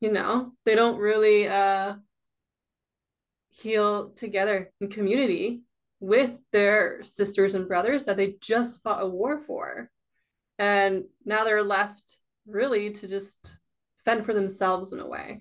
You 0.00 0.12
know, 0.12 0.52
they 0.64 0.74
don't 0.74 0.98
really 0.98 1.48
uh, 1.48 1.96
heal 3.50 4.10
together 4.10 4.72
in 4.80 4.88
community 4.88 5.62
with 6.00 6.38
their 6.52 7.02
sisters 7.02 7.54
and 7.54 7.68
brothers 7.68 8.04
that 8.04 8.16
they 8.16 8.36
just 8.40 8.82
fought 8.82 9.02
a 9.02 9.08
war 9.08 9.40
for. 9.40 9.90
And 10.58 11.04
now 11.24 11.44
they're 11.44 11.62
left 11.62 12.18
really 12.46 12.92
to 12.94 13.08
just 13.08 13.58
fend 14.04 14.24
for 14.24 14.34
themselves 14.34 14.92
in 14.92 15.00
a 15.00 15.08
way. 15.08 15.40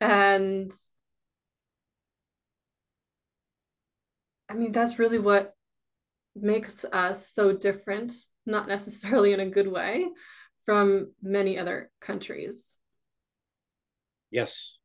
And 0.00 0.72
I 4.48 4.54
mean, 4.54 4.72
that's 4.72 4.98
really 4.98 5.18
what 5.18 5.54
makes 6.34 6.84
us 6.84 7.30
so 7.30 7.52
different, 7.52 8.12
not 8.46 8.68
necessarily 8.68 9.32
in 9.32 9.40
a 9.40 9.50
good 9.50 9.68
way, 9.68 10.06
from 10.64 11.12
many 11.22 11.58
other 11.58 11.90
countries. 12.00 12.76
Yes. 14.30 14.78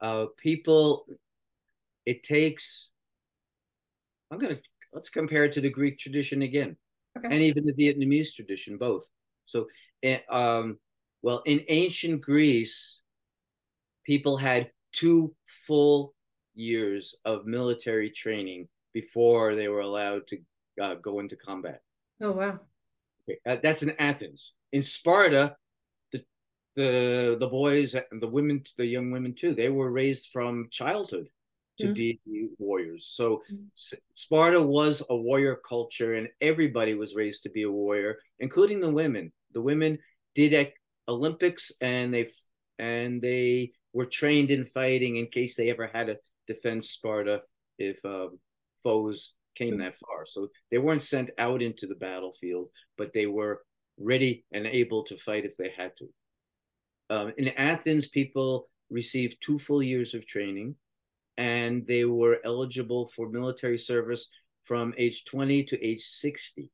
Uh, 0.00 0.26
people, 0.36 1.06
it 2.06 2.22
takes, 2.22 2.90
I'm 4.30 4.38
going 4.38 4.56
to, 4.56 4.62
let's 4.92 5.08
compare 5.08 5.44
it 5.44 5.52
to 5.52 5.60
the 5.60 5.70
Greek 5.70 5.98
tradition 5.98 6.42
again, 6.42 6.76
okay. 7.16 7.28
and 7.30 7.42
even 7.42 7.64
the 7.64 7.74
Vietnamese 7.74 8.34
tradition, 8.34 8.76
both. 8.76 9.04
So, 9.46 9.66
eh, 10.02 10.18
um, 10.30 10.78
well, 11.22 11.42
in 11.46 11.64
ancient 11.68 12.20
Greece, 12.20 13.00
people 14.04 14.36
had 14.36 14.70
two 14.92 15.34
full 15.66 16.14
years 16.54 17.14
of 17.24 17.46
military 17.46 18.10
training 18.10 18.68
before 18.92 19.54
they 19.54 19.68
were 19.68 19.80
allowed 19.80 20.26
to 20.28 20.38
uh, 20.80 20.94
go 20.96 21.20
into 21.20 21.36
combat. 21.36 21.80
Oh 22.20 22.32
wow! 22.32 22.60
Okay. 23.28 23.38
Uh, 23.46 23.56
that's 23.62 23.82
in 23.82 23.94
Athens. 23.98 24.54
In 24.72 24.82
Sparta, 24.82 25.56
the 26.12 26.24
the 26.76 27.36
the 27.38 27.46
boys 27.46 27.94
and 27.94 28.20
the 28.20 28.28
women, 28.28 28.64
the 28.76 28.86
young 28.86 29.10
women 29.10 29.34
too, 29.34 29.54
they 29.54 29.68
were 29.68 29.90
raised 29.90 30.30
from 30.32 30.68
childhood 30.70 31.28
to 31.82 31.88
mm-hmm. 31.88 31.94
be 31.94 32.48
warriors. 32.58 33.06
So 33.06 33.42
mm-hmm. 33.52 33.96
Sparta 34.14 34.60
was 34.60 35.02
a 35.10 35.16
warrior 35.16 35.56
culture, 35.56 36.14
and 36.14 36.28
everybody 36.40 36.94
was 36.94 37.14
raised 37.14 37.42
to 37.42 37.50
be 37.50 37.62
a 37.62 37.70
warrior, 37.70 38.18
including 38.38 38.80
the 38.80 38.90
women. 38.90 39.32
The 39.52 39.60
women 39.60 39.98
did 40.34 40.72
Olympics, 41.08 41.72
and 41.80 42.12
they 42.14 42.28
and 42.78 43.20
they 43.20 43.72
were 43.92 44.06
trained 44.06 44.50
in 44.50 44.64
fighting 44.66 45.16
in 45.16 45.26
case 45.26 45.56
they 45.56 45.70
ever 45.70 45.90
had 45.92 46.06
to 46.06 46.18
defend 46.46 46.84
Sparta 46.84 47.42
if 47.78 48.02
um, 48.04 48.38
foes 48.82 49.34
came 49.54 49.78
that 49.78 49.98
far. 49.98 50.24
So 50.26 50.48
they 50.70 50.78
weren't 50.78 51.02
sent 51.02 51.30
out 51.38 51.62
into 51.62 51.86
the 51.86 51.94
battlefield, 51.94 52.68
but 52.96 53.12
they 53.12 53.26
were 53.26 53.62
ready 53.98 54.44
and 54.52 54.66
able 54.66 55.04
to 55.04 55.16
fight 55.16 55.44
if 55.44 55.56
they 55.56 55.70
had 55.76 55.92
to. 55.98 56.08
Um, 57.10 57.32
in 57.36 57.48
Athens, 57.48 58.08
people 58.08 58.68
received 58.90 59.38
two 59.40 59.58
full 59.58 59.82
years 59.82 60.14
of 60.14 60.26
training, 60.26 60.74
and 61.36 61.86
they 61.86 62.04
were 62.04 62.38
eligible 62.44 63.06
for 63.06 63.28
military 63.28 63.78
service 63.78 64.28
from 64.64 64.94
age 64.96 65.24
20 65.24 65.64
to 65.64 65.84
age 65.84 66.02
60. 66.02 66.70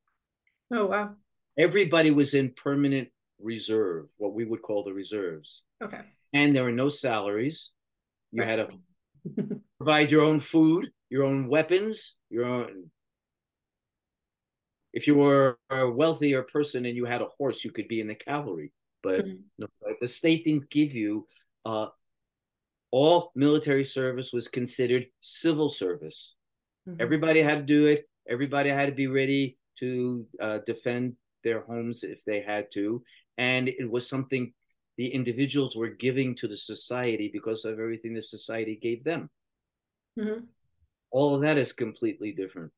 Oh, 0.72 0.86
wow. 0.86 1.14
Everybody 1.58 2.10
was 2.10 2.34
in 2.34 2.50
permanent 2.50 3.08
reserve, 3.40 4.06
what 4.16 4.34
we 4.34 4.44
would 4.44 4.62
call 4.62 4.84
the 4.84 4.92
reserves. 4.92 5.62
Okay. 5.82 6.00
And 6.32 6.54
there 6.54 6.64
were 6.64 6.72
no 6.72 6.88
salaries. 6.88 7.70
You 8.32 8.42
right. 8.42 8.58
had 8.58 8.68
to 9.36 9.60
provide 9.78 10.10
your 10.10 10.22
own 10.22 10.40
food 10.40 10.90
your 11.10 11.24
own 11.24 11.48
weapons, 11.48 12.16
your 12.30 12.44
own. 12.44 12.90
If 14.92 15.06
you 15.06 15.14
were 15.14 15.58
a 15.70 15.88
wealthier 15.88 16.42
person 16.42 16.86
and 16.86 16.96
you 16.96 17.04
had 17.04 17.22
a 17.22 17.28
horse, 17.38 17.64
you 17.64 17.70
could 17.70 17.88
be 17.88 18.00
in 18.00 18.08
the 18.08 18.14
cavalry. 18.14 18.72
But 19.02 19.24
mm-hmm. 19.24 19.36
no, 19.58 19.66
the 20.00 20.08
state 20.08 20.44
didn't 20.44 20.70
give 20.70 20.92
you. 20.92 21.26
Uh, 21.64 21.88
all 22.90 23.32
military 23.34 23.84
service 23.84 24.32
was 24.32 24.48
considered 24.48 25.06
civil 25.20 25.68
service. 25.68 26.36
Mm-hmm. 26.88 27.00
Everybody 27.00 27.42
had 27.42 27.58
to 27.58 27.64
do 27.64 27.86
it. 27.86 28.08
Everybody 28.28 28.70
had 28.70 28.86
to 28.86 28.94
be 28.94 29.06
ready 29.06 29.58
to 29.80 30.26
uh, 30.40 30.58
defend 30.66 31.14
their 31.44 31.62
homes 31.62 32.02
if 32.02 32.24
they 32.24 32.40
had 32.40 32.66
to, 32.72 33.02
and 33.36 33.68
it 33.68 33.90
was 33.90 34.08
something 34.08 34.52
the 34.96 35.06
individuals 35.06 35.76
were 35.76 35.88
giving 35.88 36.34
to 36.34 36.48
the 36.48 36.56
society 36.56 37.30
because 37.32 37.64
of 37.64 37.78
everything 37.78 38.14
the 38.14 38.22
society 38.22 38.76
gave 38.82 39.04
them. 39.04 39.30
Mm-hmm 40.18 40.44
all 41.10 41.34
of 41.34 41.42
that 41.42 41.58
is 41.58 41.72
completely 41.72 42.32
different. 42.32 42.70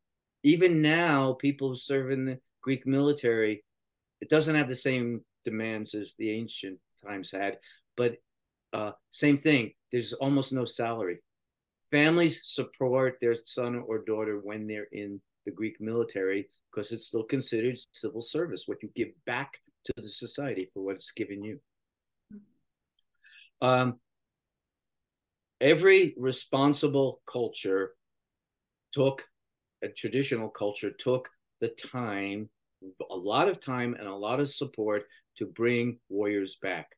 Even 0.42 0.82
now, 0.82 1.34
people 1.34 1.68
who 1.68 1.76
serve 1.76 2.10
in 2.10 2.24
the 2.24 2.38
Greek 2.62 2.86
military, 2.86 3.64
it 4.20 4.28
doesn't 4.28 4.54
have 4.54 4.68
the 4.68 4.76
same 4.76 5.22
demands 5.44 5.94
as 5.94 6.14
the 6.18 6.30
ancient 6.30 6.78
times 7.04 7.30
had, 7.30 7.58
but 7.96 8.16
uh, 8.72 8.92
same 9.10 9.38
thing. 9.38 9.72
There's 9.92 10.12
almost 10.14 10.52
no 10.52 10.64
salary. 10.64 11.18
Families 11.90 12.40
support 12.44 13.18
their 13.20 13.34
son 13.44 13.82
or 13.86 14.04
daughter 14.04 14.40
when 14.42 14.66
they're 14.66 14.88
in 14.92 15.20
the 15.44 15.50
Greek 15.50 15.80
military 15.80 16.48
because 16.70 16.92
it's 16.92 17.06
still 17.06 17.24
considered 17.24 17.76
civil 17.92 18.20
service, 18.20 18.64
what 18.66 18.82
you 18.82 18.90
give 18.94 19.08
back 19.26 19.58
to 19.84 19.92
the 19.96 20.08
society 20.08 20.70
for 20.72 20.84
what 20.84 20.96
it's 20.96 21.10
given 21.10 21.42
you. 21.42 21.58
Um, 23.60 23.98
every 25.60 26.14
responsible 26.16 27.20
culture 27.26 27.92
took 28.92 29.26
a 29.82 29.88
traditional 29.88 30.48
culture 30.48 30.90
took 30.90 31.28
the 31.60 31.68
time 31.68 32.48
a 33.10 33.16
lot 33.16 33.48
of 33.48 33.60
time 33.60 33.94
and 33.98 34.06
a 34.06 34.14
lot 34.14 34.40
of 34.40 34.48
support 34.48 35.04
to 35.36 35.46
bring 35.46 35.98
warriors 36.08 36.58
back 36.62 36.96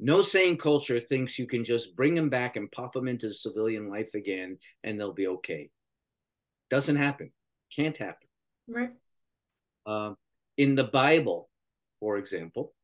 no 0.00 0.22
sane 0.22 0.56
culture 0.56 1.00
thinks 1.00 1.38
you 1.38 1.46
can 1.46 1.64
just 1.64 1.96
bring 1.96 2.14
them 2.14 2.28
back 2.28 2.56
and 2.56 2.70
pop 2.70 2.92
them 2.92 3.08
into 3.08 3.32
civilian 3.32 3.88
life 3.88 4.14
again 4.14 4.58
and 4.84 4.98
they'll 4.98 5.12
be 5.12 5.26
okay 5.26 5.70
doesn't 6.70 6.96
happen 6.96 7.30
can't 7.74 7.96
happen 7.96 8.28
right 8.68 8.90
uh, 9.86 10.12
in 10.56 10.74
the 10.74 10.84
bible 10.84 11.48
for 12.00 12.18
example 12.18 12.74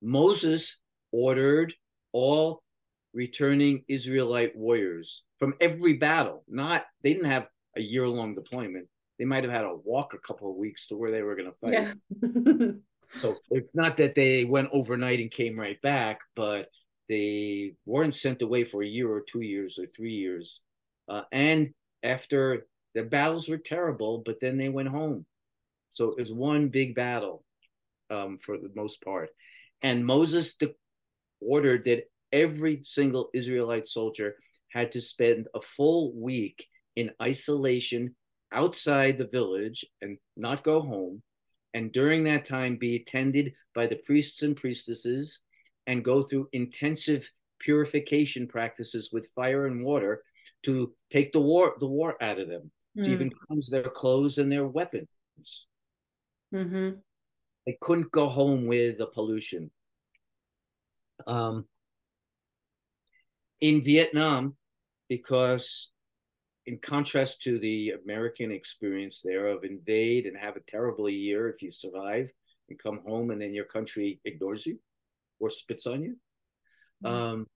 moses 0.00 0.76
ordered 1.12 1.74
all 2.12 2.62
returning 3.12 3.84
Israelite 3.88 4.56
warriors 4.56 5.24
from 5.38 5.54
every 5.60 5.94
battle. 5.94 6.44
Not 6.48 6.84
they 7.02 7.12
didn't 7.12 7.30
have 7.30 7.48
a 7.76 7.80
year 7.80 8.08
long 8.08 8.34
deployment. 8.34 8.86
They 9.18 9.24
might 9.24 9.44
have 9.44 9.52
had 9.52 9.64
a 9.64 9.74
walk 9.74 10.14
a 10.14 10.18
couple 10.18 10.50
of 10.50 10.56
weeks 10.56 10.86
to 10.88 10.96
where 10.96 11.10
they 11.10 11.22
were 11.22 11.34
going 11.34 11.50
to 11.50 11.58
fight. 11.60 11.72
Yeah. 11.72 12.70
so 13.16 13.34
it's 13.50 13.74
not 13.74 13.96
that 13.96 14.14
they 14.14 14.44
went 14.44 14.70
overnight 14.72 15.20
and 15.20 15.30
came 15.30 15.58
right 15.58 15.80
back, 15.82 16.20
but 16.36 16.68
they 17.08 17.74
weren't 17.86 18.14
sent 18.14 18.42
away 18.42 18.64
for 18.64 18.82
a 18.82 18.86
year 18.86 19.10
or 19.10 19.22
two 19.22 19.40
years 19.40 19.78
or 19.78 19.86
three 19.96 20.14
years. 20.14 20.60
Uh, 21.08 21.22
and 21.32 21.72
after 22.02 22.66
the 22.94 23.02
battles 23.02 23.48
were 23.48 23.58
terrible, 23.58 24.22
but 24.24 24.40
then 24.40 24.58
they 24.58 24.68
went 24.68 24.88
home. 24.88 25.24
So 25.88 26.10
it 26.10 26.18
was 26.18 26.32
one 26.32 26.68
big 26.68 26.94
battle 26.94 27.44
um, 28.10 28.38
for 28.42 28.58
the 28.58 28.70
most 28.74 29.02
part. 29.02 29.30
And 29.82 30.04
Moses 30.04 30.56
ordered 31.40 31.84
that 31.86 32.04
every 32.32 32.82
single 32.84 33.30
Israelite 33.32 33.86
soldier 33.86 34.36
had 34.70 34.92
to 34.92 35.00
spend 35.00 35.48
a 35.54 35.60
full 35.60 36.12
week 36.12 36.66
in 36.96 37.10
isolation 37.22 38.14
outside 38.52 39.18
the 39.18 39.26
village 39.26 39.84
and 40.02 40.18
not 40.36 40.64
go 40.64 40.80
home. 40.80 41.22
And 41.74 41.92
during 41.92 42.24
that 42.24 42.46
time, 42.46 42.76
be 42.76 42.96
attended 42.96 43.52
by 43.74 43.86
the 43.86 43.96
priests 43.96 44.42
and 44.42 44.56
priestesses 44.56 45.40
and 45.86 46.04
go 46.04 46.22
through 46.22 46.48
intensive 46.52 47.30
purification 47.60 48.46
practices 48.46 49.10
with 49.12 49.30
fire 49.34 49.66
and 49.66 49.84
water 49.84 50.22
to 50.64 50.92
take 51.10 51.32
the 51.32 51.40
war 51.40 51.74
the 51.78 51.86
war 51.86 52.22
out 52.22 52.38
of 52.38 52.48
them, 52.48 52.70
mm. 52.96 53.04
to 53.04 53.10
even 53.10 53.30
cleanse 53.30 53.68
their 53.68 53.84
clothes 53.84 54.38
and 54.38 54.50
their 54.50 54.66
weapons. 54.66 55.08
Mm-hmm. 56.54 56.90
They 57.66 57.78
couldn't 57.80 58.10
go 58.12 58.28
home 58.28 58.66
with 58.66 58.98
the 58.98 59.06
pollution. 59.06 59.70
Um, 61.26 61.66
in 63.60 63.82
Vietnam 63.82 64.56
because 65.08 65.90
in 66.68 66.78
contrast 66.78 67.40
to 67.40 67.58
the 67.58 67.94
American 68.04 68.52
experience 68.52 69.22
there 69.24 69.46
of 69.46 69.64
invade 69.64 70.26
and 70.26 70.36
have 70.36 70.54
a 70.54 70.60
terrible 70.68 71.08
year 71.08 71.48
if 71.48 71.62
you 71.62 71.70
survive 71.70 72.30
and 72.68 72.78
come 72.78 73.00
home 73.06 73.30
and 73.30 73.40
then 73.40 73.54
your 73.54 73.64
country 73.64 74.20
ignores 74.26 74.66
you 74.66 74.78
or 75.40 75.48
spits 75.48 75.86
on 75.86 76.02
you. 76.02 76.16
Mm-hmm. 77.02 77.06
Um, 77.06 77.46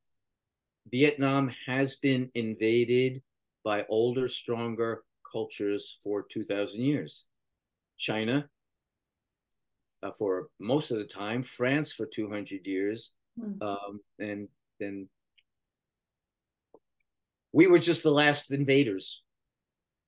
Vietnam 0.90 1.50
has 1.66 1.96
been 1.96 2.30
invaded 2.34 3.20
by 3.62 3.84
older, 3.90 4.26
stronger 4.26 5.04
cultures 5.30 5.98
for 6.02 6.24
2,000 6.32 6.80
years. 6.80 7.26
China, 7.98 8.48
uh, 10.02 10.12
for 10.18 10.48
most 10.58 10.90
of 10.90 10.96
the 10.96 11.04
time, 11.04 11.42
France 11.42 11.92
for 11.92 12.06
200 12.06 12.66
years, 12.66 13.12
mm. 13.38 13.60
um, 13.62 14.00
and 14.18 14.48
then 14.80 15.06
we 17.52 17.66
were 17.66 17.78
just 17.78 18.02
the 18.02 18.10
last 18.10 18.50
invaders. 18.50 19.22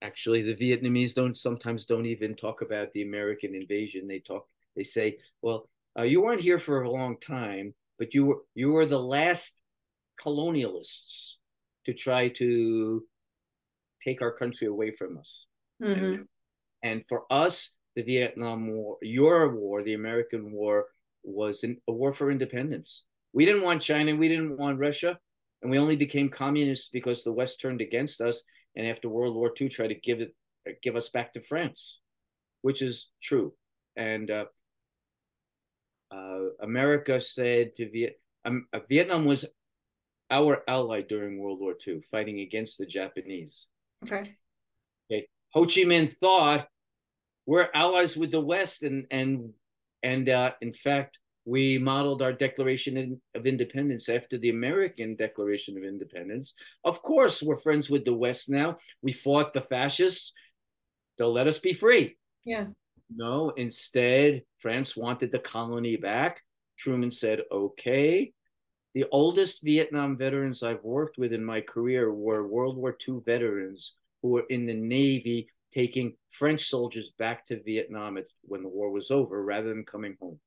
Actually, 0.03 0.43
the 0.43 0.55
Vietnamese 0.55 1.15
don't 1.15 1.37
sometimes 1.37 1.87
don't 1.87 2.07
even 2.07 2.35
talk 2.35 2.63
about 2.63 2.93
the 2.93 3.03
American 3.03 3.55
invasion. 3.55 4.07
They 4.07 4.19
talk, 4.19 4.47
they 4.77 4.83
say, 4.83 5.19
"Well, 5.41 5.69
uh, 5.99 6.03
you 6.03 6.21
weren't 6.21 6.41
here 6.41 6.59
for 6.59 6.83
a 6.83 6.91
long 6.91 7.19
time, 7.21 7.75
but 7.99 8.15
you 8.15 8.27
were 8.27 8.43
you 8.55 8.73
were 8.73 8.87
the 8.87 9.01
last 9.01 9.59
colonialists 10.21 11.37
to 11.87 11.93
try 11.93 12.29
to 12.29 13.05
take 14.03 14.23
our 14.23 14.33
country 14.33 14.67
away 14.67 14.91
from 14.91 15.19
us. 15.19 15.47
Mm-hmm. 15.83 16.05
And, 16.05 16.27
and, 16.83 17.05
for 17.09 17.25
us, 17.31 17.75
the 17.97 18.03
Vietnam 18.03 18.69
War, 18.69 18.99
your 19.03 19.55
war, 19.55 19.83
the 19.83 19.95
American 19.95 20.53
War, 20.53 20.87
was 21.23 21.65
an, 21.65 21.81
a 21.89 21.93
war 21.93 22.13
for 22.13 22.31
independence. 22.31 23.05
We 23.33 23.45
didn't 23.45 23.63
want 23.63 23.83
China, 23.83 24.15
we 24.15 24.29
didn't 24.29 24.57
want 24.57 24.79
Russia, 24.79 25.19
and 25.65 25.71
we 25.71 25.79
only 25.79 25.97
became 25.97 26.29
communists 26.29 26.91
because 26.91 27.25
the 27.25 27.33
West 27.33 27.59
turned 27.59 27.81
against 27.81 28.21
us, 28.21 28.43
and 28.77 28.87
after 28.87 29.09
World 29.09 29.35
War 29.35 29.51
II, 29.59 29.71
tried 29.71 29.89
to 29.89 29.95
give 29.95 30.21
it 30.21 30.35
give 30.83 30.95
us 30.95 31.09
back 31.09 31.33
to 31.33 31.41
France, 31.41 32.03
which 32.61 32.83
is 32.83 33.11
true. 33.23 33.55
And 33.97 34.31
uh, 34.31 34.45
uh, 36.11 36.41
America 36.63 37.19
said 37.19 37.75
to 37.77 37.91
Viet, 37.91 38.21
um, 38.45 38.67
uh, 38.75 38.81
Vietnam 38.91 39.25
was 39.25 39.47
our 40.31 40.63
ally 40.69 41.01
during 41.01 41.39
World 41.39 41.61
War 41.61 41.75
II, 41.87 42.03
fighting 42.11 42.41
against 42.41 42.77
the 42.77 42.87
Japanese. 42.87 43.69
Okay. 44.05 44.37
Okay. 45.11 45.27
Ho 45.55 45.63
Chi 45.63 45.85
Minh 45.85 46.15
thought 46.15 46.69
we're 47.47 47.69
allies 47.75 48.19
with 48.19 48.33
the 48.33 48.41
West, 48.41 48.83
and 48.83 49.07
and 49.11 49.55
and 50.03 50.29
uh, 50.29 50.53
in 50.61 50.75
fact, 50.75 51.21
we 51.45 51.79
modeled 51.79 52.23
our 52.23 52.33
Declaration 52.33 53.21
of 53.35 53.47
Independence 53.47 54.09
after 54.09 54.39
the 54.39 54.51
American 54.51 55.15
Declaration 55.15 55.77
of 55.77 55.85
Independence. 55.85 56.55
Of 56.85 57.03
course, 57.03 57.43
we're 57.43 57.59
friends 57.59 57.91
with 57.91 58.05
the 58.05 58.15
West 58.15 58.49
now. 58.49 58.79
We 59.03 59.13
fought 59.13 59.53
the 59.53 59.61
fascists. 59.61 60.33
They'll 61.19 61.33
let 61.33 61.47
us 61.47 61.59
be 61.59 61.75
free. 61.75 62.17
Yeah. 62.45 62.67
No, 63.15 63.51
instead, 63.51 64.43
France 64.61 64.97
wanted 64.97 65.33
the 65.33 65.39
colony 65.39 65.97
back. 65.97 66.41
Truman 66.79 67.11
said, 67.11 67.43
okay. 67.53 68.33
The 68.95 69.05
oldest 69.11 69.63
Vietnam 69.63 70.17
veterans 70.17 70.63
I've 70.63 70.83
worked 70.83 71.19
with 71.19 71.33
in 71.33 71.45
my 71.45 71.61
career 71.61 72.13
were 72.13 72.47
World 72.47 72.77
War 72.77 72.97
II 73.07 73.21
veterans 73.25 73.97
who 74.23 74.29
were 74.29 74.45
in 74.49 74.67
the 74.67 74.75
Navy 74.75 75.49
taking 75.73 76.17
French 76.31 76.69
soldiers 76.71 77.11
back 77.19 77.45
to 77.47 77.63
Vietnam 77.63 78.17
when 78.43 78.63
the 78.63 78.69
war 78.69 78.91
was 78.91 79.11
over 79.11 79.45
rather 79.45 79.69
than 79.69 79.85
coming 79.85 80.17
home. 80.21 80.39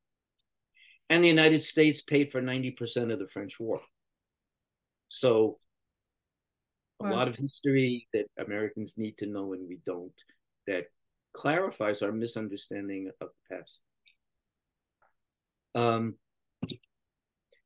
And 1.10 1.24
the 1.24 1.30
United 1.30 1.64
States 1.64 2.02
paid 2.02 2.32
for 2.32 2.42
90% 2.42 3.12
of 3.12 3.20
the 3.20 3.28
French 3.28 3.60
war. 3.60 3.82
So, 5.10 5.60
a 7.00 7.06
wow. 7.06 7.12
lot 7.12 7.28
of 7.28 7.36
history 7.36 8.08
that 8.14 8.26
Americans 8.38 8.96
need 8.98 9.18
to 9.20 9.28
know 9.28 9.54
and 9.54 9.68
we 9.70 9.80
don't 9.86 10.12
that 10.66 10.86
clarifies 11.34 12.02
our 12.02 12.12
misunderstanding 12.12 13.12
of 13.22 13.30
the 13.30 13.56
past. 13.56 13.82
Um, 15.76 16.16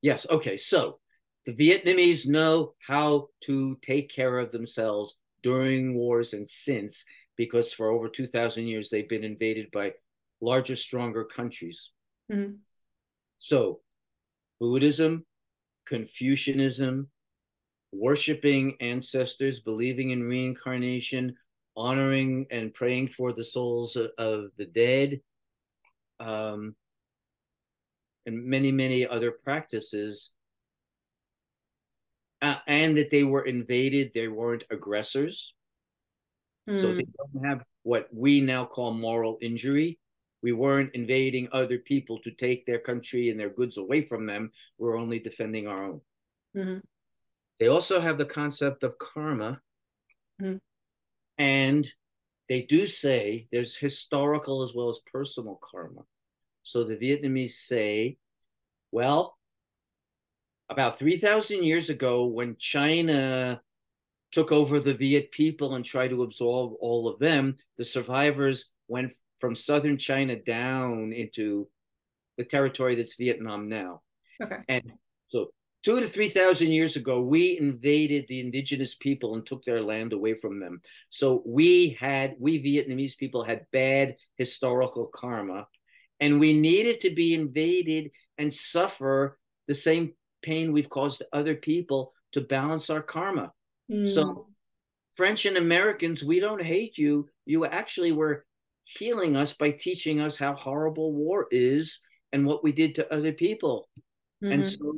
Yes. 0.01 0.25
Okay. 0.29 0.57
So 0.57 0.99
the 1.45 1.53
Vietnamese 1.53 2.27
know 2.27 2.73
how 2.79 3.29
to 3.41 3.77
take 3.81 4.09
care 4.09 4.39
of 4.39 4.51
themselves 4.51 5.15
during 5.43 5.95
wars 5.95 6.33
and 6.33 6.47
since, 6.49 7.05
because 7.37 7.73
for 7.73 7.89
over 7.89 8.07
2,000 8.07 8.67
years 8.67 8.89
they've 8.89 9.09
been 9.09 9.23
invaded 9.23 9.71
by 9.71 9.93
larger, 10.41 10.75
stronger 10.75 11.23
countries. 11.23 11.91
Mm-hmm. 12.31 12.55
So 13.41 13.79
Buddhism, 14.59 15.25
Confucianism, 15.87 17.09
worshiping 17.91 18.77
ancestors, 18.79 19.61
believing 19.61 20.11
in 20.11 20.21
reincarnation, 20.21 21.35
honoring 21.75 22.45
and 22.51 22.71
praying 22.71 23.07
for 23.07 23.33
the 23.33 23.43
souls 23.43 23.95
of, 23.95 24.11
of 24.19 24.51
the 24.57 24.65
dead, 24.65 25.21
um, 26.19 26.75
and 28.27 28.45
many, 28.45 28.71
many 28.71 29.07
other 29.07 29.31
practices, 29.31 30.33
uh, 32.43 32.57
and 32.67 32.95
that 32.95 33.09
they 33.09 33.23
were 33.23 33.45
invaded, 33.45 34.11
they 34.13 34.27
weren't 34.27 34.65
aggressors. 34.69 35.55
Mm. 36.69 36.79
So 36.79 36.93
they 36.93 37.07
don't 37.17 37.43
have 37.47 37.63
what 37.81 38.07
we 38.13 38.39
now 38.39 38.65
call 38.65 38.93
moral 38.93 39.39
injury. 39.41 39.97
We 40.43 40.51
weren't 40.51 40.95
invading 40.95 41.49
other 41.51 41.77
people 41.77 42.19
to 42.19 42.31
take 42.31 42.65
their 42.65 42.79
country 42.79 43.29
and 43.29 43.39
their 43.39 43.49
goods 43.49 43.77
away 43.77 44.03
from 44.03 44.25
them. 44.25 44.51
We're 44.77 44.97
only 44.97 45.19
defending 45.19 45.67
our 45.67 45.83
own. 45.85 46.01
Mm-hmm. 46.55 46.77
They 47.59 47.67
also 47.67 48.01
have 48.01 48.17
the 48.17 48.25
concept 48.25 48.83
of 48.83 48.97
karma. 48.97 49.61
Mm-hmm. 50.41 50.57
And 51.37 51.91
they 52.49 52.63
do 52.63 52.85
say 52.85 53.47
there's 53.51 53.75
historical 53.75 54.63
as 54.63 54.73
well 54.73 54.89
as 54.89 54.99
personal 55.11 55.59
karma. 55.61 56.01
So 56.63 56.83
the 56.83 56.97
Vietnamese 56.97 57.51
say, 57.51 58.17
well, 58.91 59.37
about 60.69 60.99
3,000 60.99 61.63
years 61.63 61.89
ago, 61.89 62.25
when 62.25 62.55
China 62.57 63.61
took 64.31 64.51
over 64.51 64.79
the 64.79 64.93
Viet 64.93 65.31
people 65.31 65.75
and 65.75 65.83
tried 65.83 66.09
to 66.09 66.23
absorb 66.23 66.73
all 66.79 67.07
of 67.07 67.19
them, 67.19 67.57
the 67.77 67.85
survivors 67.85 68.71
went 68.87 69.13
from 69.41 69.55
southern 69.55 69.97
China 69.97 70.35
down 70.35 71.11
into 71.11 71.67
the 72.37 72.45
territory 72.45 72.95
that's 72.95 73.15
Vietnam 73.15 73.67
now. 73.67 74.01
Okay. 74.41 74.57
And 74.69 74.91
so 75.27 75.47
two 75.83 75.99
to 75.99 76.07
3,000 76.07 76.69
years 76.69 76.95
ago, 76.95 77.21
we 77.21 77.57
invaded 77.57 78.25
the 78.27 78.39
indigenous 78.39 78.95
people 78.95 79.35
and 79.35 79.45
took 79.45 79.65
their 79.65 79.81
land 79.81 80.13
away 80.13 80.35
from 80.35 80.59
them. 80.59 80.81
So 81.09 81.43
we 81.45 81.97
had, 81.99 82.35
we 82.39 82.63
Vietnamese 82.63 83.17
people 83.17 83.43
had 83.43 83.65
bad 83.71 84.15
historical 84.37 85.07
karma 85.07 85.67
and 86.19 86.39
we 86.39 86.53
needed 86.53 87.01
to 87.01 87.09
be 87.09 87.33
invaded 87.33 88.11
and 88.37 88.53
suffer 88.53 89.39
the 89.67 89.73
same 89.73 90.13
pain 90.41 90.71
we've 90.71 90.89
caused 90.89 91.23
other 91.33 91.55
people 91.55 92.13
to 92.33 92.41
balance 92.41 92.89
our 92.89 93.01
karma. 93.01 93.51
Mm. 93.91 94.13
So, 94.13 94.47
French 95.15 95.45
and 95.45 95.57
Americans, 95.57 96.23
we 96.23 96.39
don't 96.39 96.63
hate 96.63 96.97
you. 96.97 97.27
You 97.45 97.65
actually 97.65 98.13
were 98.13 98.45
healing 98.83 99.35
us 99.35 99.53
by 99.53 99.71
teaching 99.71 100.19
us 100.19 100.37
how 100.37 100.53
horrible 100.53 101.13
war 101.13 101.47
is 101.51 101.99
and 102.33 102.45
what 102.45 102.63
we 102.63 102.71
did 102.71 102.95
to 102.95 103.13
other 103.13 103.31
people. 103.31 103.89
Mm-hmm. 104.43 104.53
And 104.53 104.65
so 104.65 104.95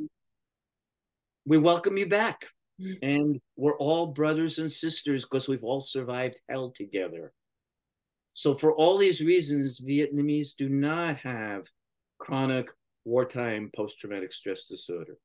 we 1.46 1.58
welcome 1.58 1.96
you 1.96 2.06
back. 2.06 2.46
Mm. 2.80 2.98
And 3.02 3.40
we're 3.56 3.76
all 3.78 4.08
brothers 4.08 4.58
and 4.58 4.72
sisters 4.72 5.24
because 5.24 5.48
we've 5.48 5.64
all 5.64 5.80
survived 5.80 6.40
hell 6.48 6.72
together. 6.74 7.32
So, 8.32 8.54
for 8.56 8.74
all 8.74 8.98
these 8.98 9.20
reasons, 9.20 9.80
Vietnamese 9.80 10.56
do 10.58 10.68
not 10.68 11.18
have 11.18 11.66
chronic 12.18 12.68
wartime 13.04 13.70
post 13.76 14.00
traumatic 14.00 14.32
stress 14.32 14.64
disorder. 14.64 15.16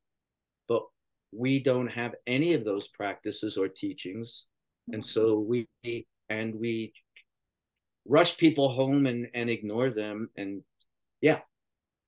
But 0.67 0.83
we 1.31 1.59
don't 1.59 1.87
have 1.87 2.13
any 2.27 2.53
of 2.53 2.65
those 2.65 2.87
practices 2.89 3.57
or 3.57 3.67
teachings. 3.67 4.45
And 4.91 5.05
so 5.05 5.39
we 5.39 5.67
and 6.29 6.55
we 6.55 6.93
rush 8.09 8.37
people 8.37 8.69
home 8.69 9.05
and, 9.05 9.27
and 9.33 9.49
ignore 9.49 9.91
them. 9.91 10.29
And 10.35 10.63
yeah, 11.21 11.39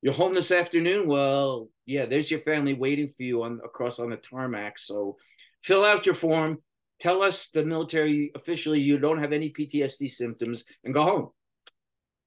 you're 0.01 0.13
home 0.13 0.33
this 0.33 0.51
afternoon. 0.51 1.07
Well, 1.07 1.69
yeah, 1.85 2.05
there's 2.07 2.29
your 2.29 2.41
family 2.41 2.73
waiting 2.73 3.07
for 3.15 3.23
you 3.23 3.43
on 3.43 3.61
across 3.63 3.99
on 3.99 4.09
the 4.09 4.17
tarmac. 4.17 4.79
So 4.79 5.17
fill 5.63 5.85
out 5.85 6.05
your 6.05 6.15
form, 6.15 6.57
tell 6.99 7.21
us 7.21 7.49
the 7.53 7.63
military 7.63 8.31
officially 8.35 8.79
you 8.79 8.97
don't 8.97 9.21
have 9.21 9.31
any 9.31 9.51
PTSD 9.51 10.11
symptoms 10.11 10.65
and 10.83 10.93
go 10.93 11.03
home. 11.03 11.29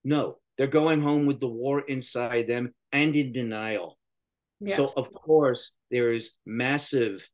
No, 0.05 0.39
they're 0.57 0.67
going 0.69 1.03
home 1.03 1.27
with 1.27 1.41
the 1.41 1.49
war 1.49 1.81
inside 1.81 2.47
them 2.47 2.73
and 2.93 3.15
in 3.17 3.33
denial. 3.33 3.99
Yes. 4.61 4.77
So, 4.77 4.93
of 4.97 5.13
course, 5.13 5.75
there 5.91 6.13
is 6.13 6.31
massive 6.47 7.29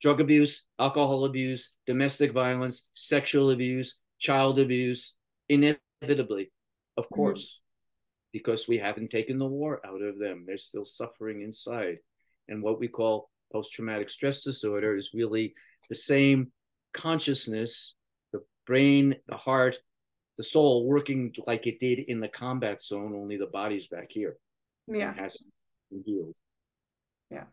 drug 0.00 0.20
abuse, 0.20 0.64
alcohol 0.80 1.24
abuse, 1.26 1.72
domestic 1.86 2.32
violence, 2.32 2.88
sexual 2.94 3.52
abuse, 3.52 3.98
child 4.22 4.58
abuse, 4.58 5.14
inevitably, 5.48 6.52
of 6.96 7.04
mm-hmm. 7.04 7.14
course, 7.14 7.44
mm-hmm. 7.44 8.28
because 8.32 8.68
we 8.68 8.78
haven't 8.78 9.10
taken 9.10 9.38
the 9.38 9.46
war 9.46 9.80
out 9.84 10.00
of 10.00 10.18
them. 10.18 10.44
They're 10.46 10.58
still 10.58 10.84
suffering 10.84 11.42
inside. 11.42 11.98
And 12.48 12.62
what 12.62 12.78
we 12.78 12.88
call 12.88 13.30
post 13.52 13.72
traumatic 13.72 14.08
stress 14.08 14.42
disorder 14.42 14.96
is 14.96 15.10
really 15.12 15.54
the 15.88 15.94
same 15.96 16.52
consciousness, 16.94 17.94
the 18.32 18.40
brain, 18.66 19.16
the 19.26 19.36
heart, 19.36 19.76
the 20.38 20.44
soul 20.44 20.86
working 20.86 21.34
like 21.46 21.66
it 21.66 21.80
did 21.80 21.98
in 21.98 22.20
the 22.20 22.28
combat 22.28 22.82
zone, 22.82 23.14
only 23.14 23.36
the 23.36 23.46
body's 23.46 23.88
back 23.88 24.10
here. 24.10 24.36
Yeah. 24.86 25.12
Has 25.14 25.38
been 25.90 26.02
healed. 26.06 26.36
Yeah. 27.30 27.44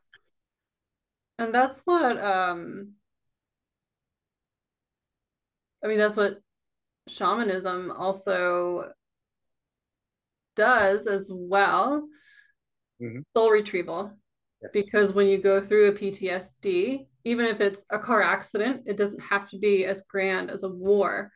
And 1.37 1.53
that's 1.53 1.81
what 1.85 2.19
um 2.21 2.93
I 5.83 5.87
mean 5.87 5.97
that's 5.97 6.17
what 6.17 6.39
shamanism 7.09 7.91
also 7.91 8.91
does 10.55 11.07
as 11.07 11.29
well. 11.31 12.07
Mm-hmm. 13.01 13.19
Soul 13.35 13.51
retrieval. 13.51 14.13
Yes. 14.61 14.71
Because 14.73 15.13
when 15.13 15.27
you 15.27 15.37
go 15.37 15.61
through 15.61 15.87
a 15.87 15.93
PTSD, 15.93 17.07
even 17.23 17.45
if 17.45 17.61
it's 17.61 17.85
a 17.89 17.99
car 17.99 18.21
accident, 18.21 18.83
it 18.85 18.97
doesn't 18.97 19.21
have 19.21 19.49
to 19.49 19.57
be 19.57 19.85
as 19.85 20.03
grand 20.09 20.51
as 20.51 20.63
a 20.63 20.69
war. 20.69 21.31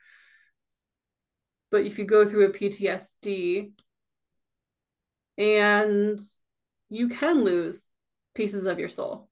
But 1.71 1.85
if 1.85 1.97
you 1.97 2.05
go 2.05 2.27
through 2.27 2.47
a 2.47 2.53
PTSD 2.53 3.71
and 5.37 6.19
you 6.89 7.07
can 7.09 7.43
lose 7.43 7.87
pieces 8.35 8.65
of 8.65 8.77
your 8.77 8.89
soul. 8.89 9.29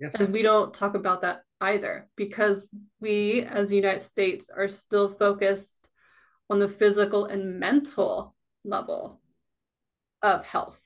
Yes. 0.00 0.14
And 0.14 0.32
we 0.32 0.42
don't 0.42 0.74
talk 0.74 0.94
about 0.94 1.20
that 1.20 1.42
either 1.60 2.08
because 2.16 2.66
we 3.00 3.42
as 3.42 3.68
the 3.68 3.76
United 3.76 4.00
States 4.00 4.50
are 4.50 4.68
still 4.68 5.08
focused 5.08 5.88
on 6.50 6.58
the 6.58 6.68
physical 6.68 7.24
and 7.24 7.58
mental 7.58 8.34
level 8.64 9.20
of 10.22 10.44
health. 10.44 10.80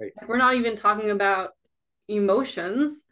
Right. 0.00 0.12
We're 0.26 0.36
not 0.36 0.56
even 0.56 0.76
talking 0.76 1.10
about 1.10 1.50
emotions 2.08 3.02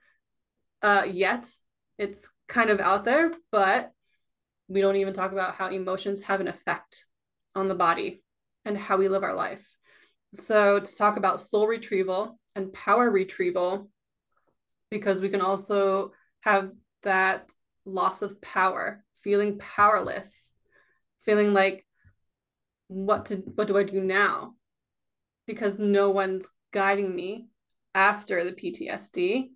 uh, 0.82 1.06
yet. 1.10 1.50
It's 1.98 2.28
kind 2.48 2.70
of 2.70 2.80
out 2.80 3.04
there, 3.04 3.32
but 3.50 3.90
we 4.68 4.80
don't 4.80 4.96
even 4.96 5.14
talk 5.14 5.32
about 5.32 5.54
how 5.54 5.68
emotions 5.68 6.22
have 6.22 6.40
an 6.40 6.48
effect 6.48 7.06
on 7.54 7.68
the 7.68 7.74
body 7.74 8.22
and 8.64 8.76
how 8.76 8.96
we 8.96 9.08
live 9.08 9.22
our 9.22 9.34
life. 9.34 9.66
So, 10.34 10.80
to 10.80 10.96
talk 10.96 11.18
about 11.18 11.42
soul 11.42 11.66
retrieval 11.66 12.38
and 12.54 12.72
power 12.72 13.10
retrieval, 13.10 13.90
because 14.90 15.20
we 15.20 15.28
can 15.28 15.42
also 15.42 16.12
have 16.42 16.70
that 17.02 17.52
loss 17.84 18.22
of 18.22 18.40
power, 18.40 19.04
feeling 19.22 19.58
powerless, 19.58 20.52
feeling 21.22 21.52
like 21.52 21.86
what 22.88 23.26
to 23.26 23.36
what 23.36 23.66
do 23.66 23.78
I 23.78 23.84
do 23.84 24.00
now? 24.00 24.54
Because 25.46 25.78
no 25.78 26.10
one's 26.10 26.46
guiding 26.72 27.14
me 27.14 27.48
after 27.94 28.44
the 28.44 28.52
PTSD. 28.52 29.50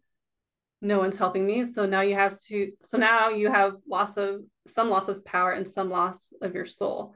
No 0.82 0.98
one's 0.98 1.16
helping 1.16 1.46
me. 1.46 1.64
So 1.64 1.86
now 1.86 2.02
you 2.02 2.14
have 2.14 2.40
to 2.44 2.72
so 2.82 2.98
now 2.98 3.28
you 3.28 3.50
have 3.50 3.74
loss 3.88 4.16
of 4.16 4.42
some 4.66 4.88
loss 4.88 5.08
of 5.08 5.24
power 5.24 5.52
and 5.52 5.68
some 5.68 5.90
loss 5.90 6.32
of 6.40 6.54
your 6.54 6.66
soul. 6.66 7.14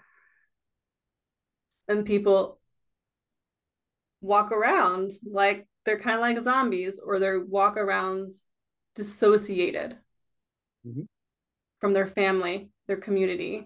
And 1.88 2.06
people 2.06 2.60
walk 4.20 4.52
around 4.52 5.12
like 5.24 5.66
they're 5.84 5.98
kind 5.98 6.16
of 6.16 6.20
like 6.20 6.38
zombies 6.44 7.00
or 7.02 7.18
they 7.18 7.36
walk 7.36 7.76
around 7.76 8.32
dissociated 9.00 9.96
mm-hmm. 10.86 11.04
from 11.80 11.94
their 11.94 12.06
family, 12.06 12.70
their 12.86 12.98
community. 12.98 13.64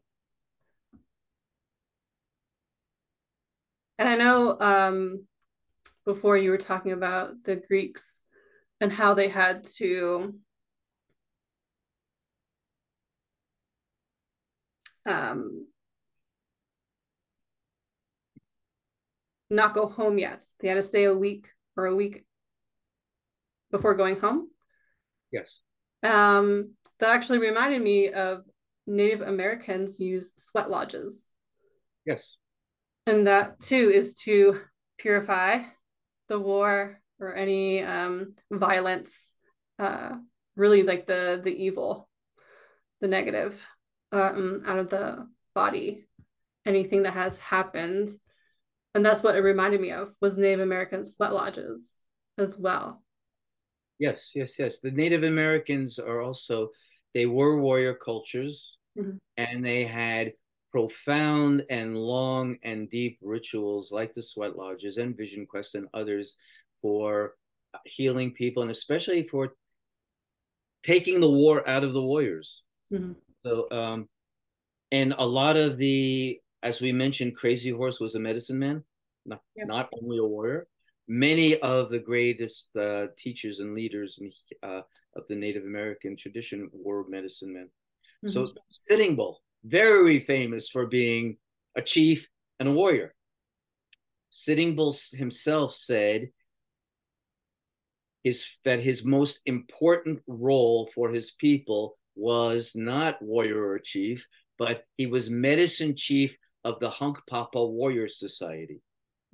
And 3.98 4.08
I 4.08 4.14
know 4.14 4.56
um, 4.60 5.26
before 6.04 6.36
you 6.36 6.50
were 6.50 6.58
talking 6.58 6.92
about 6.92 7.42
the 7.42 7.56
Greeks 7.56 8.22
and 8.80 8.92
how 8.92 9.14
they 9.14 9.26
had 9.26 9.64
to 9.78 10.34
um, 15.04 15.66
not 19.50 19.74
go 19.74 19.86
home 19.86 20.16
yet. 20.18 20.44
They 20.60 20.68
had 20.68 20.74
to 20.74 20.82
stay 20.82 21.04
a 21.04 21.14
week 21.14 21.48
or 21.76 21.86
a 21.86 21.94
week 21.96 22.24
before 23.72 23.96
going 23.96 24.20
home. 24.20 24.48
Yes. 25.34 25.62
Um, 26.04 26.74
that 27.00 27.10
actually 27.10 27.38
reminded 27.38 27.82
me 27.82 28.10
of 28.10 28.44
Native 28.86 29.20
Americans 29.20 29.98
use 29.98 30.32
sweat 30.36 30.70
lodges. 30.70 31.28
Yes. 32.06 32.36
And 33.06 33.26
that 33.26 33.58
too 33.58 33.90
is 33.92 34.14
to 34.24 34.60
purify 34.98 35.62
the 36.28 36.38
war 36.38 37.00
or 37.18 37.34
any 37.34 37.82
um, 37.82 38.34
violence, 38.50 39.34
uh, 39.78 40.10
really 40.56 40.84
like 40.84 41.06
the 41.06 41.40
the 41.42 41.52
evil, 41.52 42.08
the 43.00 43.08
negative 43.08 43.60
um, 44.12 44.62
out 44.66 44.78
of 44.78 44.88
the 44.88 45.26
body, 45.54 46.06
anything 46.64 47.02
that 47.02 47.14
has 47.14 47.38
happened. 47.38 48.08
And 48.94 49.04
that's 49.04 49.22
what 49.22 49.34
it 49.34 49.40
reminded 49.40 49.80
me 49.80 49.90
of 49.90 50.14
was 50.20 50.36
Native 50.36 50.60
American 50.60 51.04
sweat 51.04 51.34
lodges 51.34 51.98
as 52.38 52.56
well. 52.56 53.03
Yes, 53.98 54.32
yes, 54.34 54.58
yes. 54.58 54.80
The 54.80 54.90
Native 54.90 55.22
Americans 55.22 55.98
are 55.98 56.20
also 56.20 56.70
they 57.14 57.26
were 57.26 57.60
warrior 57.60 57.94
cultures 57.94 58.76
mm-hmm. 58.98 59.16
and 59.36 59.64
they 59.64 59.84
had 59.84 60.32
profound 60.72 61.64
and 61.70 61.96
long 61.96 62.56
and 62.64 62.90
deep 62.90 63.18
rituals 63.22 63.92
like 63.92 64.12
the 64.12 64.22
sweat 64.22 64.56
lodges 64.56 64.96
and 64.96 65.16
vision 65.16 65.46
quests 65.46 65.76
and 65.76 65.86
others 65.94 66.36
for 66.82 67.34
healing 67.84 68.32
people 68.32 68.62
and 68.62 68.72
especially 68.72 69.26
for 69.28 69.54
taking 70.82 71.20
the 71.20 71.30
war 71.30 71.66
out 71.68 71.84
of 71.84 71.92
the 71.92 72.02
warriors 72.02 72.64
mm-hmm. 72.92 73.12
so 73.46 73.70
um 73.70 74.08
and 74.90 75.14
a 75.16 75.26
lot 75.26 75.56
of 75.56 75.76
the 75.76 76.40
as 76.64 76.80
we 76.80 76.92
mentioned 76.92 77.36
crazy 77.36 77.70
horse 77.70 78.00
was 78.00 78.16
a 78.16 78.20
medicine 78.20 78.58
man 78.58 78.82
not, 79.24 79.40
yep. 79.56 79.68
not 79.68 79.88
only 80.02 80.18
a 80.18 80.24
warrior 80.24 80.66
many 81.08 81.58
of 81.60 81.90
the 81.90 81.98
greatest 81.98 82.74
uh, 82.76 83.06
teachers 83.18 83.60
and 83.60 83.74
leaders 83.74 84.18
in, 84.20 84.32
uh, 84.62 84.82
of 85.16 85.24
the 85.28 85.36
Native 85.36 85.64
American 85.64 86.16
tradition 86.16 86.70
were 86.72 87.06
medicine 87.08 87.52
men. 87.52 87.68
Mm-hmm. 88.24 88.30
So 88.30 88.46
Sitting 88.70 89.16
Bull, 89.16 89.40
very 89.64 90.20
famous 90.20 90.68
for 90.68 90.86
being 90.86 91.36
a 91.76 91.82
chief 91.82 92.28
and 92.58 92.68
a 92.68 92.72
warrior. 92.72 93.14
Sitting 94.30 94.74
Bull 94.74 94.94
himself 95.12 95.74
said 95.74 96.30
his 98.24 98.56
that 98.64 98.80
his 98.80 99.04
most 99.04 99.40
important 99.46 100.20
role 100.26 100.90
for 100.94 101.12
his 101.12 101.30
people 101.32 101.96
was 102.16 102.72
not 102.74 103.20
warrior 103.20 103.68
or 103.68 103.78
chief, 103.78 104.26
but 104.58 104.84
he 104.96 105.06
was 105.06 105.28
medicine 105.28 105.94
chief 105.94 106.36
of 106.64 106.80
the 106.80 106.90
Hunkpapa 106.90 107.68
Warrior 107.70 108.08
Society. 108.08 108.80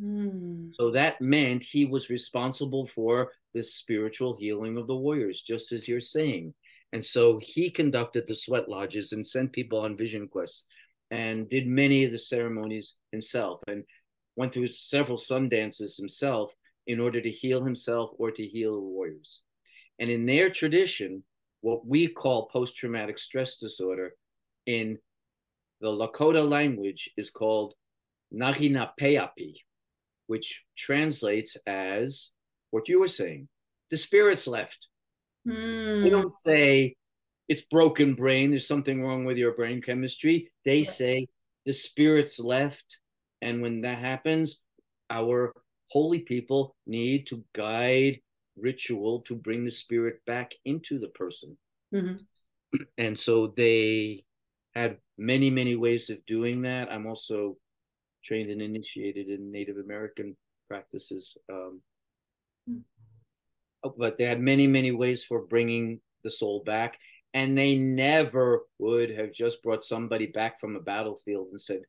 Mm. 0.03 0.73
So 0.75 0.91
that 0.93 1.21
meant 1.21 1.63
he 1.63 1.85
was 1.85 2.11
responsible 2.11 2.87
for 2.87 3.33
the 3.55 3.63
spiritual 3.63 4.37
healing 4.39 4.77
of 4.77 4.87
the 4.87 4.97
warriors, 4.97 5.43
just 5.43 5.73
as 5.73 5.89
you're 5.89 6.01
saying. 6.01 6.55
And 6.93 7.05
so 7.05 7.39
he 7.43 7.71
conducted 7.71 8.27
the 8.27 8.35
sweat 8.35 8.69
lodges 8.69 9.13
and 9.13 9.27
sent 9.27 9.53
people 9.53 9.81
on 9.81 9.97
vision 9.97 10.29
quests 10.29 10.65
and 11.11 11.49
did 11.49 11.67
many 11.67 12.05
of 12.05 12.13
the 12.13 12.19
ceremonies 12.19 12.95
himself 13.13 13.61
and 13.67 13.85
went 14.37 14.53
through 14.53 14.69
several 14.69 15.19
sun 15.19 15.49
dances 15.49 15.97
himself 15.97 16.55
in 16.87 17.01
order 17.01 17.21
to 17.21 17.31
heal 17.31 17.63
himself 17.65 18.11
or 18.19 18.31
to 18.31 18.43
heal 18.43 18.75
the 18.75 18.81
warriors. 18.81 19.43
And 19.99 20.09
in 20.09 20.25
their 20.25 20.51
tradition, 20.51 21.25
what 21.61 21.87
we 21.87 22.09
call 22.09 22.47
post 22.47 22.77
traumatic 22.77 23.19
stress 23.19 23.57
disorder 23.57 24.15
in 24.67 24.99
the 25.81 25.89
Lakota 25.89 26.49
language 26.49 27.11
is 27.17 27.31
called 27.31 27.75
Nagina 28.33 28.91
Peapi 28.99 29.57
which 30.31 30.63
translates 30.79 31.57
as 31.67 32.31
what 32.71 32.89
you 32.89 33.01
were 33.01 33.09
saying 33.09 33.49
the 33.91 33.97
spirits 33.97 34.47
left. 34.47 34.87
Mm. 35.45 36.05
They 36.05 36.11
don't 36.11 36.33
say 36.33 36.95
it's 37.49 37.63
broken 37.63 38.15
brain, 38.15 38.51
there's 38.51 38.69
something 38.69 39.03
wrong 39.03 39.25
with 39.25 39.37
your 39.37 39.55
brain 39.55 39.83
chemistry. 39.83 40.53
They 40.65 40.85
say 40.85 41.27
the 41.67 41.73
spirits 41.73 42.39
left. 42.39 42.99
And 43.43 43.61
when 43.61 43.81
that 43.81 43.99
happens, 43.99 44.59
our 45.11 45.53
holy 45.89 46.21
people 46.21 46.77
need 46.87 47.27
to 47.27 47.43
guide 47.53 48.21
ritual 48.57 49.23
to 49.23 49.35
bring 49.35 49.65
the 49.65 49.73
spirit 49.73 50.21
back 50.27 50.53
into 50.65 51.01
the 51.01 51.09
person. 51.09 51.59
Mm-hmm. 51.93 52.83
And 52.97 53.19
so 53.19 53.53
they 53.57 54.25
had 54.77 54.99
many, 55.19 55.51
many 55.51 55.75
ways 55.75 56.09
of 56.09 56.25
doing 56.27 56.63
that. 56.63 56.93
I'm 56.93 57.09
also 57.09 57.57
trained 58.25 58.51
and 58.51 58.63
initiated 58.63 59.29
in 59.29 59.51
Native 59.51 59.77
American 59.77 60.37
practices. 60.69 61.37
Um, 61.53 61.81
hmm. 62.69 62.79
But 63.97 64.19
they 64.19 64.25
had 64.25 64.41
many, 64.41 64.67
many 64.67 64.93
ways 64.93 65.25
for 65.25 65.41
bringing 65.41 66.01
the 66.23 66.31
soul 66.31 66.63
back. 66.65 66.99
And 67.33 67.57
they 67.57 67.79
never 67.79 68.63
would 68.79 69.11
have 69.11 69.33
just 69.33 69.63
brought 69.63 69.85
somebody 69.85 70.27
back 70.27 70.61
from 70.61 70.77
a 70.77 70.81
battlefield 70.81 71.49
and 71.53 71.61
said, 71.61 71.83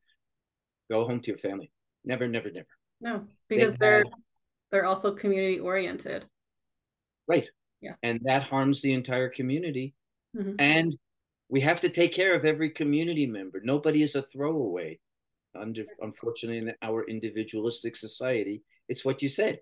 go 0.89 1.05
home 1.05 1.19
to 1.21 1.31
your 1.31 1.37
family. 1.37 1.71
Never, 2.05 2.27
never, 2.27 2.51
never. 2.51 2.67
No, 3.01 3.27
because 3.49 3.73
they 3.79 3.87
are 3.87 4.03
they're 4.71 4.85
also 4.85 5.13
community 5.13 5.59
oriented. 5.59 6.25
Right. 7.27 7.49
Yeah. 7.81 7.95
And 8.03 8.21
that 8.23 8.43
harms 8.43 8.81
the 8.81 8.93
entire 8.93 9.29
community 9.29 9.95
Mm-hmm. 10.37 10.55
And 10.59 10.97
we 11.49 11.61
have 11.61 11.81
to 11.81 11.89
take 11.89 12.13
care 12.13 12.35
of 12.35 12.45
every 12.45 12.69
community 12.69 13.25
member. 13.25 13.61
Nobody 13.63 14.03
is 14.03 14.15
a 14.15 14.21
throwaway. 14.21 14.99
Under, 15.55 15.83
unfortunately, 15.99 16.59
in 16.59 16.73
our 16.81 17.05
individualistic 17.07 17.95
society, 17.95 18.63
it's 18.87 19.03
what 19.03 19.21
you 19.21 19.29
said. 19.29 19.59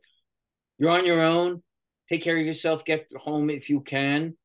You're 0.78 0.92
on 0.92 1.06
your 1.06 1.22
own. 1.22 1.64
Take 2.10 2.24
care 2.24 2.38
of 2.38 2.46
yourself. 2.46 2.86
Get 2.86 3.08
home 3.16 3.50
if 3.50 3.70
you 3.70 3.82
can. 3.82 4.36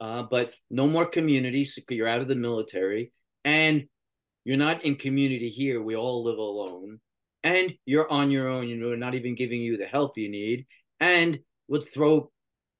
Uh, 0.00 0.22
but 0.22 0.52
no 0.70 0.86
more 0.86 1.06
community. 1.06 1.64
So 1.64 1.82
you're 1.90 2.08
out 2.08 2.20
of 2.20 2.28
the 2.28 2.36
military, 2.36 3.12
and 3.44 3.84
you're 4.44 4.56
not 4.56 4.84
in 4.84 4.94
community 4.94 5.48
here. 5.48 5.82
We 5.82 5.96
all 5.96 6.22
live 6.24 6.38
alone, 6.38 7.00
and 7.42 7.74
you're 7.84 8.10
on 8.10 8.30
your 8.30 8.48
own. 8.48 8.68
You 8.68 8.76
know, 8.76 8.94
not 8.94 9.14
even 9.16 9.34
giving 9.34 9.60
you 9.60 9.76
the 9.76 9.86
help 9.86 10.16
you 10.16 10.28
need, 10.28 10.66
and 11.00 11.40
would 11.66 11.88
throw 11.92 12.30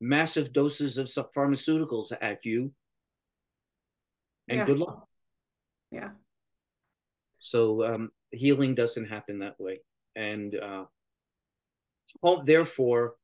massive 0.00 0.52
doses 0.52 0.96
of 0.96 1.33
pharmaceuticals 1.33 2.12
at 2.20 2.44
you 2.44 2.72
and 4.48 4.59
yeah. 4.59 4.64
good 4.64 4.78
luck. 4.78 5.07
Yeah. 5.90 6.11
So 7.38 7.85
um, 7.85 8.11
healing 8.31 8.74
doesn't 8.74 9.07
happen 9.07 9.38
that 9.40 9.59
way, 9.61 9.81
and 10.16 10.55
uh, 10.57 10.85
therefore, 12.44 13.14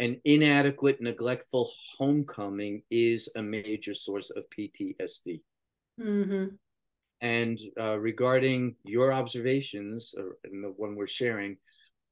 an 0.00 0.20
inadequate, 0.24 1.00
neglectful 1.00 1.72
homecoming 1.96 2.82
is 2.90 3.28
a 3.36 3.42
major 3.42 3.94
source 3.94 4.30
of 4.30 4.44
PTSD. 4.56 5.40
Mm-hmm. 6.00 6.46
And 7.20 7.58
uh, 7.80 7.98
regarding 7.98 8.76
your 8.84 9.12
observations, 9.12 10.14
and 10.44 10.62
the 10.62 10.68
one 10.76 10.94
we're 10.94 11.08
sharing, 11.08 11.56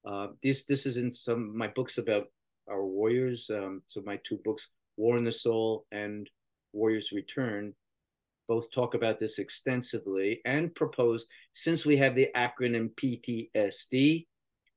uh, 0.04 0.28
this 0.42 0.64
this 0.64 0.86
is 0.86 0.96
in 0.96 1.12
some 1.12 1.50
of 1.50 1.54
my 1.54 1.68
books 1.68 1.98
about 1.98 2.26
our 2.68 2.84
warriors. 2.84 3.50
Um, 3.52 3.82
so 3.86 4.02
my 4.04 4.18
two 4.24 4.40
books, 4.44 4.68
War 4.96 5.16
and 5.16 5.26
the 5.26 5.32
Soul 5.32 5.84
and 5.92 6.28
Warriors 6.72 7.12
Return, 7.12 7.74
both 8.48 8.70
talk 8.70 8.94
about 8.94 9.18
this 9.18 9.38
extensively 9.38 10.40
and 10.44 10.74
propose 10.74 11.26
since 11.52 11.84
we 11.84 11.96
have 11.96 12.14
the 12.14 12.28
acronym 12.36 12.90
PTSD, 12.94 14.26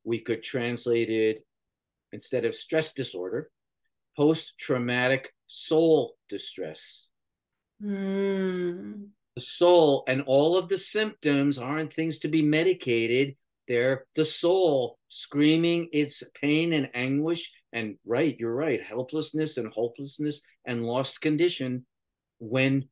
we 0.03 0.19
could 0.19 0.43
translate 0.43 1.09
it 1.09 1.41
instead 2.11 2.45
of 2.45 2.55
stress 2.55 2.93
disorder, 2.93 3.51
post 4.17 4.53
traumatic 4.57 5.33
soul 5.47 6.15
distress. 6.29 7.09
Mm. 7.83 9.09
The 9.35 9.41
soul 9.41 10.03
and 10.07 10.21
all 10.23 10.57
of 10.57 10.67
the 10.67 10.77
symptoms 10.77 11.57
aren't 11.57 11.93
things 11.93 12.19
to 12.19 12.27
be 12.27 12.41
medicated. 12.41 13.35
They're 13.67 14.05
the 14.15 14.25
soul 14.25 14.97
screaming 15.07 15.89
its 15.93 16.23
pain 16.41 16.73
and 16.73 16.89
anguish. 16.93 17.51
And 17.71 17.97
right, 18.05 18.35
you're 18.39 18.55
right, 18.55 18.81
helplessness 18.81 19.57
and 19.57 19.71
hopelessness 19.71 20.41
and 20.65 20.83
lost 20.83 21.21
condition 21.21 21.85
when 22.39 22.89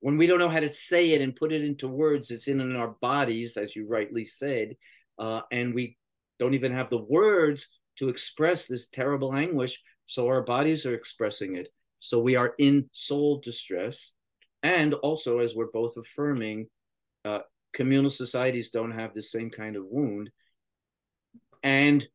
when 0.00 0.16
we 0.16 0.26
don't 0.26 0.38
know 0.38 0.48
how 0.48 0.60
to 0.60 0.72
say 0.72 1.12
it 1.12 1.20
and 1.20 1.36
put 1.36 1.52
it 1.52 1.62
into 1.62 1.86
words, 1.86 2.30
it's 2.30 2.48
in, 2.48 2.60
in 2.60 2.74
our 2.74 2.96
bodies, 3.00 3.56
as 3.56 3.76
you 3.76 3.86
rightly 3.86 4.24
said, 4.24 4.74
uh, 5.18 5.42
and 5.52 5.74
we 5.74 5.96
don't 6.38 6.54
even 6.54 6.72
have 6.72 6.88
the 6.88 7.02
words 7.02 7.68
to 7.98 8.08
express 8.08 8.66
this 8.66 8.88
terrible 8.88 9.34
anguish. 9.34 9.80
So 10.06 10.26
our 10.26 10.42
bodies 10.42 10.86
are 10.86 10.94
expressing 10.94 11.56
it. 11.56 11.68
So 12.00 12.18
we 12.18 12.36
are 12.36 12.54
in 12.58 12.88
soul 12.92 13.40
distress. 13.44 14.14
And 14.62 14.94
also, 14.94 15.38
as 15.38 15.54
we're 15.54 15.70
both 15.70 15.96
affirming, 15.98 16.68
uh, 17.26 17.40
communal 17.74 18.10
societies 18.10 18.70
don't 18.70 18.92
have 18.92 19.12
the 19.14 19.22
same 19.22 19.50
kind 19.50 19.76
of 19.76 19.84
wound. 19.86 20.30
And 21.62 22.06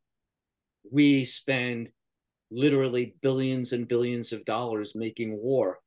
we 0.92 1.24
spend 1.26 1.92
literally 2.50 3.16
billions 3.22 3.74
and 3.74 3.88
billions 3.88 4.32
of 4.34 4.44
dollars 4.46 4.94
making 4.96 5.38
war 5.38 5.80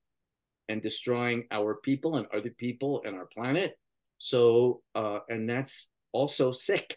and 0.69 0.83
destroying 0.83 1.45
our 1.51 1.77
people 1.77 2.17
and 2.17 2.27
other 2.35 2.51
people 2.51 3.03
and 3.05 3.17
our 3.17 3.27
planet. 3.27 3.79
So, 4.19 4.83
uh, 4.95 5.21
and 5.29 5.49
that's 5.49 5.89
also 6.13 6.53
sick. 6.53 6.97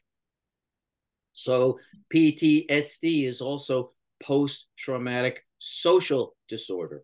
So, 1.34 1.80
PTSD 2.14 3.28
is 3.28 3.42
also 3.42 3.94
post 4.22 4.68
traumatic 4.78 5.46
social 5.60 6.36
disorder. 6.50 7.04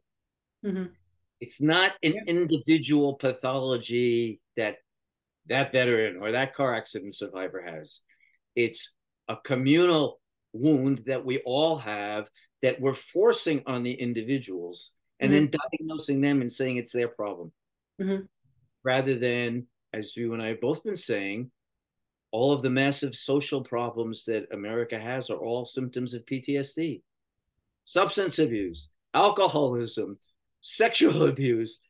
Mm-hmm. 0.66 0.86
It's 1.40 1.62
not 1.62 1.94
an 2.04 2.14
yeah. 2.16 2.22
individual 2.28 3.14
pathology 3.14 4.42
that 4.58 4.78
that 5.48 5.72
veteran 5.72 6.18
or 6.18 6.32
that 6.32 6.54
car 6.54 6.76
accident 6.76 7.16
survivor 7.16 7.62
has. 7.62 8.02
It's 8.56 8.92
a 9.28 9.38
communal 9.38 10.20
wound 10.54 11.04
that 11.06 11.24
we 11.24 11.40
all 11.40 11.78
have 11.78 12.30
that 12.62 12.82
we're 12.82 12.94
forcing 12.94 13.64
on 13.66 13.84
the 13.84 13.94
individuals 13.94 14.92
and 15.20 15.32
mm-hmm. 15.32 15.46
then 15.52 15.60
diagnosing 15.72 16.22
them 16.22 16.42
and 16.42 16.52
saying 16.52 16.78
it's 16.78 16.92
their 16.92 17.08
problem 17.08 17.52
mm-hmm. 18.02 18.24
rather 18.84 19.16
than 19.16 19.66
as 19.94 20.16
you 20.16 20.34
and 20.34 20.42
i 20.42 20.48
have 20.48 20.62
both 20.62 20.84
been 20.84 20.98
saying 20.98 21.50
all 22.32 22.52
of 22.52 22.62
the 22.62 22.70
massive 22.70 23.16
social 23.16 23.62
problems 23.62 24.26
that 24.26 24.48
america 24.52 25.00
has 25.00 25.30
are 25.30 25.38
all 25.38 25.66
symptoms 25.66 26.14
of 26.14 26.26
ptsd 26.26 27.02
substance 27.86 28.40
abuse 28.40 28.90
alcoholism 29.14 30.18
sexual 30.62 31.28
abuse 31.28 31.82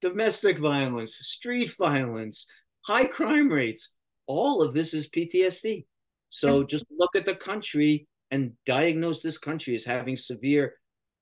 domestic 0.00 0.58
violence 0.58 1.16
street 1.16 1.74
violence 1.76 2.46
high 2.82 3.04
crime 3.04 3.50
rates 3.50 3.90
all 4.26 4.62
of 4.62 4.72
this 4.72 4.92
is 4.92 5.08
ptsd 5.08 5.84
so 6.30 6.62
just 6.64 6.84
look 6.98 7.16
at 7.16 7.24
the 7.24 7.34
country 7.34 8.06
and 8.30 8.52
diagnose 8.66 9.22
this 9.22 9.38
country 9.38 9.74
as 9.74 9.84
having 9.84 10.16
severe 10.16 10.74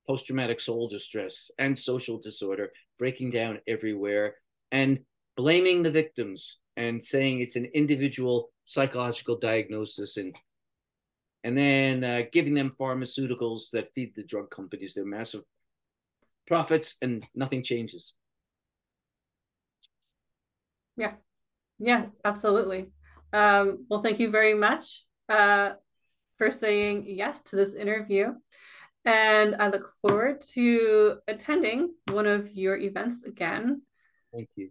post 0.06 0.26
traumatic 0.26 0.60
soul 0.60 0.88
distress 0.88 1.50
and 1.58 1.78
social 1.78 2.18
disorder 2.18 2.70
breaking 2.98 3.30
down 3.30 3.58
everywhere 3.66 4.36
and 4.72 5.00
blaming 5.36 5.82
the 5.82 5.90
victims 5.90 6.60
and 6.76 7.02
saying 7.02 7.40
it's 7.40 7.56
an 7.56 7.66
individual 7.74 8.50
psychological 8.64 9.36
diagnosis 9.38 10.16
and 10.16 10.34
and 11.44 11.58
then 11.58 12.02
uh, 12.02 12.22
giving 12.32 12.54
them 12.54 12.72
pharmaceuticals 12.80 13.70
that 13.72 13.92
feed 13.94 14.14
the 14.16 14.22
drug 14.22 14.50
companies. 14.50 14.94
Their 14.94 15.04
massive 15.04 15.42
profits 16.46 16.96
and 17.02 17.22
nothing 17.34 17.62
changes. 17.62 18.14
Yeah. 20.96 21.12
Yeah 21.78 22.06
absolutely. 22.24 22.92
Um, 23.32 23.86
well 23.90 24.00
thank 24.00 24.20
you 24.20 24.30
very 24.30 24.54
much 24.54 25.04
uh, 25.28 25.72
for 26.38 26.50
saying 26.50 27.04
yes 27.08 27.42
to 27.42 27.56
this 27.56 27.74
interview 27.74 28.32
and 29.04 29.56
I 29.56 29.68
look 29.68 29.90
forward 30.00 30.40
to 30.52 31.18
attending 31.28 31.94
one 32.10 32.26
of 32.26 32.52
your 32.52 32.76
events 32.76 33.24
again. 33.24 33.82
Thank 34.32 34.48
you. 34.56 34.70